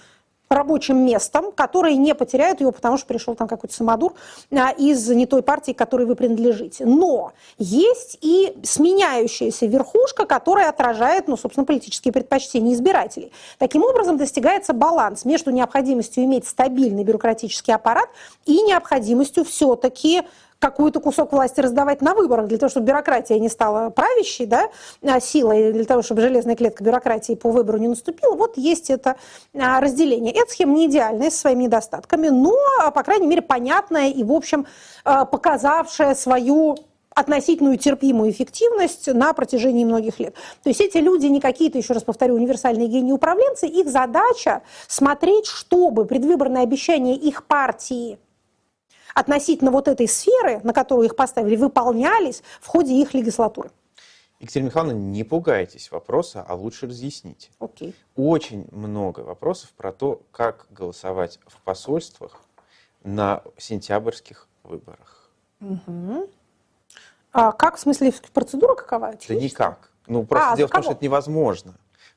[0.49, 4.15] рабочим местом, которые не потеряют его, потому что пришел там какой-то самодур
[4.51, 6.85] а, из не той партии, которой вы принадлежите.
[6.85, 13.33] Но есть и сменяющаяся верхушка, которая отражает, ну, собственно, политические предпочтения избирателей.
[13.59, 18.09] Таким образом достигается баланс между необходимостью иметь стабильный бюрократический аппарат
[18.45, 20.23] и необходимостью все-таки
[20.65, 24.71] какой-то кусок власти раздавать на выборах, для того, чтобы бюрократия не стала правящей да,
[25.03, 29.17] а, силой, для того, чтобы железная клетка бюрократии по выбору не наступила, вот есть это
[29.55, 30.33] а, разделение.
[30.33, 32.57] Эта схема не идеальная, с своими недостатками, но,
[32.95, 34.65] по крайней мере, понятная и, в общем,
[35.05, 36.77] а, показавшая свою
[37.11, 40.35] относительную терпимую эффективность на протяжении многих лет.
[40.63, 46.07] То есть эти люди не какие-то, еще раз повторю, универсальные гении-управленцы, их задача смотреть, чтобы
[46.07, 48.19] предвыборные обещания их партии
[49.15, 53.71] относительно вот этой сферы, на которую их поставили, выполнялись в ходе их легислатуры.
[54.41, 57.51] Екатерина Михайловна, не пугайтесь вопроса, а лучше разъясните.
[57.61, 57.95] Окей.
[58.17, 62.41] Очень много вопросов про то, как голосовать в посольствах
[63.05, 65.31] на сентябрьских выборах.
[65.61, 66.29] Угу.
[67.33, 69.15] А как, в смысле, процедура какова?
[69.29, 69.91] Да никак.
[70.07, 71.75] Ну, просто а, дело в том, что это невозможно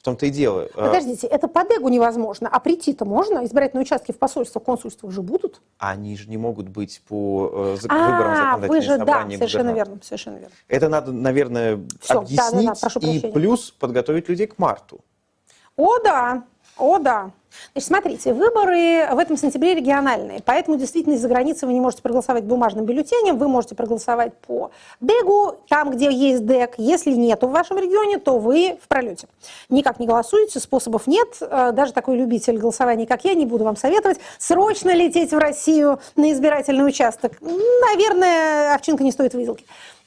[0.07, 0.69] том-то и дело.
[0.73, 3.43] А Подождите, это по ДЭГу невозможно, а прийти-то можно?
[3.43, 5.61] Избирательные участки в посольствах, консульствах же будут?
[5.79, 9.99] Они же не могут быть по э, а, выборам законодательных вы же, да, совершенно верно,
[10.01, 10.55] совершенно верно.
[10.69, 15.01] Это надо, наверное, Все, объяснить да, да, да, и плюс подготовить людей к марту.
[15.75, 16.45] О, да,
[16.77, 17.31] о, да.
[17.73, 22.43] Значит, смотрите, выборы в этом сентябре региональные, поэтому действительно из-за границы вы не можете проголосовать
[22.43, 26.75] бумажным бюллетенем, вы можете проголосовать по ДЭГу, там, где есть ДЭГ.
[26.77, 29.27] Если нет в вашем регионе, то вы в пролете.
[29.69, 31.37] Никак не голосуете, способов нет.
[31.41, 35.99] Э, даже такой любитель голосования, как я, не буду вам советовать срочно лететь в Россию
[36.15, 37.33] на избирательный участок.
[37.41, 39.65] Наверное, овчинка не стоит выделки.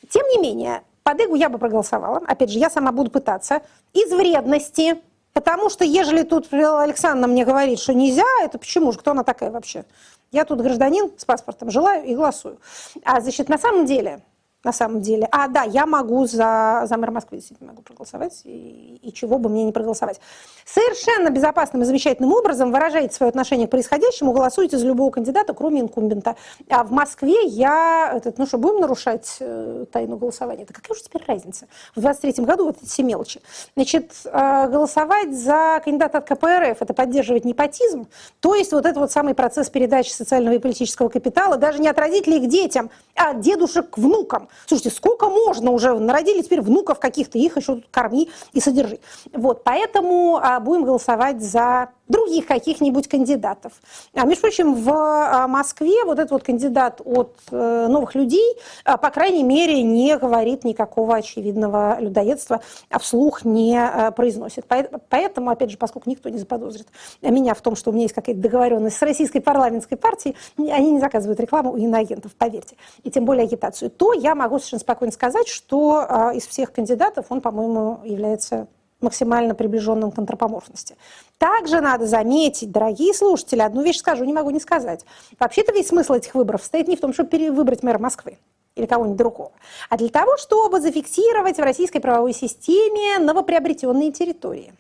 [0.09, 2.21] Тем не менее, по ДЭГу я бы проголосовала.
[2.27, 3.63] Опять же, я сама буду пытаться.
[3.93, 5.01] Из вредности,
[5.33, 9.51] Потому что, ежели тут Александра мне говорит, что нельзя, это почему же, кто она такая
[9.51, 9.85] вообще?
[10.33, 12.59] Я тут гражданин с паспортом, желаю и голосую.
[13.05, 14.23] А, значит, на самом деле,
[14.65, 15.27] на самом деле.
[15.31, 19.49] А, да, я могу за, за мэра Москвы действительно могу проголосовать, и, и чего бы
[19.49, 20.21] мне не проголосовать.
[20.67, 25.81] Совершенно безопасным и замечательным образом выражаете свое отношение к происходящему, голосуете за любого кандидата, кроме
[25.81, 26.37] инкумбента.
[26.69, 30.67] А в Москве я, этот, ну что, будем нарушать э, тайну голосования?
[30.67, 31.67] Да какая же теперь разница?
[31.97, 33.41] В 23 году вот эти все мелочи.
[33.75, 38.09] Значит, э, голосовать за кандидата от КПРФ– это поддерживать непотизм,
[38.41, 41.99] то есть вот это вот самый процесс передачи социального и политического капитала даже не от
[41.99, 44.50] родителей к детям, а от дедушек к внукам.
[44.67, 45.99] Слушайте, сколько можно уже?
[45.99, 49.01] Народили теперь внуков каких-то, их еще тут корми и содержи.
[49.33, 53.73] Вот, поэтому а, будем голосовать за других каких-нибудь кандидатов.
[54.15, 58.97] А, между прочим, в а, Москве вот этот вот кандидат от э, новых людей, а,
[58.97, 64.67] по крайней мере, не говорит никакого очевидного людоедства, а вслух не а, произносит.
[65.09, 66.89] Поэтому, опять же, поскольку никто не заподозрит
[67.23, 71.01] меня в том, что у меня есть какая-то договоренность с российской парламентской партией, они не
[71.01, 75.49] заказывают рекламу у иноагентов, поверьте, и тем более агитацию, то я могу совершенно спокойно сказать,
[75.49, 78.69] что а, из всех кандидатов он, по-моему, является
[79.01, 80.97] максимально приближенным к антропоморфности.
[81.39, 85.05] Также надо заметить, дорогие слушатели, одну вещь скажу, не могу не сказать.
[85.39, 88.39] Вообще-то весь смысл этих выборов стоит не в том, чтобы выбрать мэра Москвы
[88.77, 89.53] или кого-нибудь другого,
[89.89, 94.73] а для того, чтобы зафиксировать в российской правовой системе новоприобретенные территории.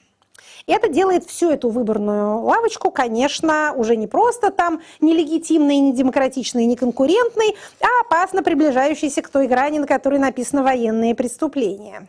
[0.66, 6.76] Это делает всю эту выборную лавочку, конечно, уже не просто там нелегитимной, не демократичной, не
[6.76, 12.06] конкурентной, а опасно приближающейся к той грани, на которой написано военные преступления.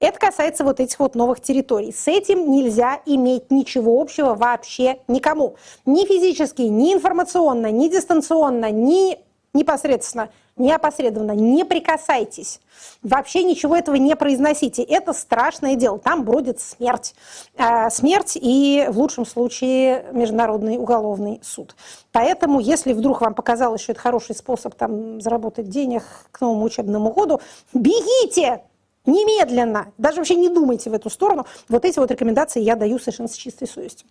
[0.00, 1.92] Это касается вот этих вот новых территорий.
[1.92, 5.56] С этим нельзя иметь ничего общего вообще никому.
[5.86, 9.18] Ни физически, ни информационно, ни дистанционно, ни
[9.54, 12.60] непосредственно, не опосредованно, не прикасайтесь.
[13.02, 14.82] Вообще ничего этого не произносите.
[14.82, 15.98] Это страшное дело.
[15.98, 17.14] Там бродит смерть.
[17.56, 21.76] А, смерть и, в лучшем случае, Международный уголовный суд.
[22.12, 27.12] Поэтому, если вдруг вам показалось, что это хороший способ там, заработать денег к новому учебному
[27.12, 27.40] году,
[27.72, 28.62] бегите!
[29.08, 29.90] Немедленно.
[29.96, 31.46] Даже вообще не думайте в эту сторону.
[31.68, 34.06] Вот эти вот рекомендации я даю совершенно с чистой совестью.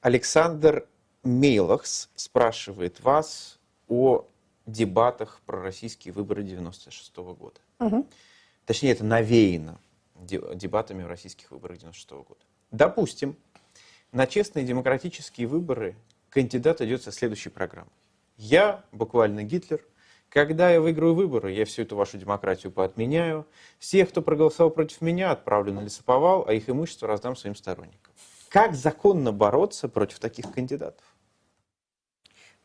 [0.00, 0.86] Александр
[1.24, 3.58] Мейлахс спрашивает вас
[3.88, 4.24] о
[4.64, 7.60] дебатах про российские выборы 96 -го года.
[7.80, 8.06] Угу.
[8.64, 9.80] Точнее, это навеяно
[10.14, 12.40] дебатами в российских выборах 96 -го года.
[12.70, 13.36] Допустим,
[14.12, 15.96] на честные демократические выборы
[16.30, 17.92] кандидат идет со следующей программой.
[18.36, 19.84] Я буквально Гитлер.
[20.30, 23.46] Когда я выиграю выборы, я всю эту вашу демократию поотменяю.
[23.78, 28.12] Всех, кто проголосовал против меня, отправлю на лесоповал, а их имущество раздам своим сторонникам.
[28.50, 31.04] Как законно бороться против таких кандидатов?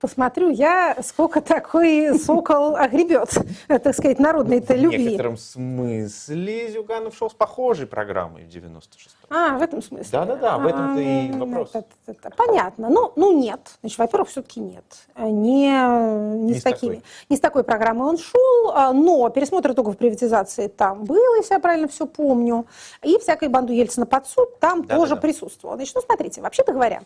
[0.07, 3.29] Посмотрю я, сколько такой сокол огребет,
[3.69, 4.97] так сказать, народной-то любви.
[4.97, 10.05] В некотором смысле Зюганов шел с похожей программой в 96 А, в этом смысле?
[10.11, 11.69] Да-да-да, в этом-то и А, вопрос.
[11.73, 12.89] это- это Понятно.
[12.89, 13.61] Ну, ну, нет.
[13.79, 14.83] Значит, во-первых, все-таки нет.
[15.17, 16.95] Не, не, Не с с такими.
[16.95, 17.03] такой.
[17.29, 21.61] Не с такой программой он шел, а, но пересмотр итогов приватизации там был, если я
[21.61, 22.65] правильно все помню.
[23.03, 25.75] И всякой банду Ельцина под суд там тоже присутствовал.
[25.77, 27.03] Значит, ну, смотрите, вообще-то говоря,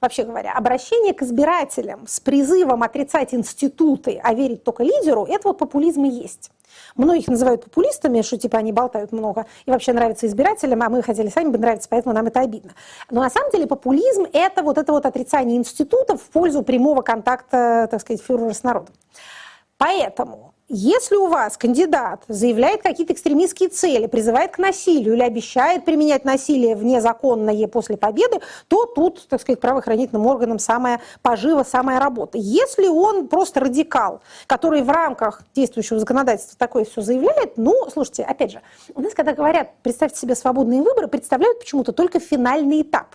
[0.00, 5.58] Вообще говоря, обращение к избирателям с призывом отрицать институты, а верить только лидеру, это вот
[5.58, 6.50] популизм и есть.
[6.96, 11.28] Многих называют популистами, что типа они болтают много и вообще нравятся избирателям, а мы хотели
[11.28, 12.74] сами бы нравиться, поэтому нам это обидно.
[13.10, 17.88] Но на самом деле популизм– это вот это вот отрицание институтов в пользу прямого контакта,
[17.90, 18.94] так сказать, фюрера с народом.
[19.76, 26.24] Поэтому, если у вас кандидат заявляет какие-то экстремистские цели, призывает к насилию или обещает применять
[26.24, 32.38] насилие внезаконное после победы, то тут, так сказать, правоохранительным органам самая пожива, самая работа.
[32.38, 38.50] Если он просто радикал, который в рамках действующего законодательства такое все заявляет, ну, слушайте, опять
[38.50, 38.60] же,
[38.94, 43.14] у нас, когда говорят, представьте себе свободные выборы, представляют почему-то только финальный этап.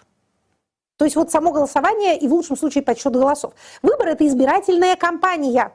[0.97, 3.53] То есть вот само голосование и в лучшем случае подсчет голосов.
[3.81, 5.71] Выбор– это избирательная кампания.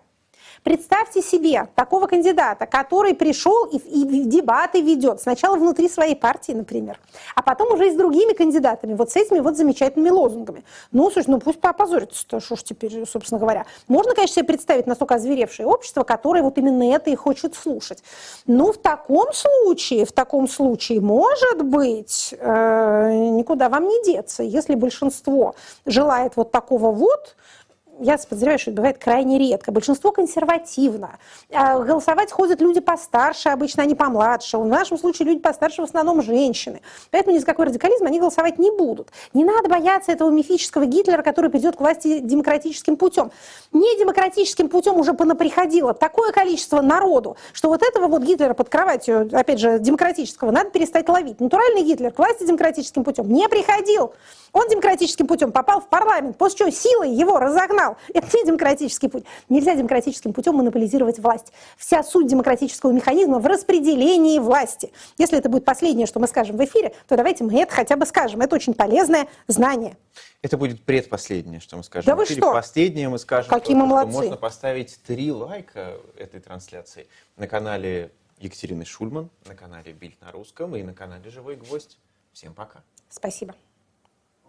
[0.65, 5.21] Представьте себе такого кандидата, который пришел и, и дебаты ведет.
[5.21, 6.99] Сначала внутри своей партии, например,
[7.35, 10.65] а потом уже и с другими кандидатами, вот с этими вот замечательными лозунгами.
[10.91, 13.67] Ну, слушай, ну пусть поопозорится, что ж теперь, собственно говоря.
[13.89, 18.03] Можно, конечно, себе представить настолько озверевшее общество, которое вот именно это и хочет слушать.
[18.47, 24.43] Но в таком случае, в таком случае, может быть, э, никуда вам не деться.
[24.43, 27.37] Если большинство желает вот такого вот,
[28.01, 29.73] я подозреваю, что это бывает крайне редко.
[29.73, 31.19] Большинство консервативно.
[31.53, 34.59] А Голосовать ходят люди постарше, обычно они помладше.
[34.59, 36.81] В нашем случае люди постарше в основном женщины.
[37.11, 39.11] Поэтому ни за какой радикализм они голосовать не будут.
[39.33, 43.31] Не надо бояться этого мифического Гитлера, который придет к власти демократическим путем.
[43.73, 49.29] Не демократическим путем уже понаприходило такое количество народу, что вот этого вот Гитлера под кроватью,
[49.33, 51.41] опять же, демократического, надо перестать ловить.
[51.41, 54.15] Натуральный Гитлер к власти демократическим путем не приходил.
[54.53, 57.84] Он демократическим путем попал в парламент, после чего силой его разогнал.
[58.13, 59.25] Это не демократический путь.
[59.49, 61.53] Нельзя демократическим путем монополизировать власть.
[61.77, 64.93] Вся суть демократического механизма в распределении власти.
[65.19, 68.07] Если это будет последнее, что мы скажем в эфире, то давайте мы это хотя бы
[68.07, 68.41] скажем.
[68.41, 69.97] Это очень полезное знание.
[70.43, 72.07] Это будет предпоследнее, что мы скажем.
[72.07, 72.53] Да вы что?
[72.53, 74.13] Последнее мы скажем, Какие мы что молодцы.
[74.13, 77.07] можно поставить три лайка этой трансляции
[77.37, 81.99] на канале Екатерины Шульман, на канале Бильд на русском и на канале Живой Гвоздь.
[82.33, 82.83] Всем пока.
[83.09, 83.55] Спасибо.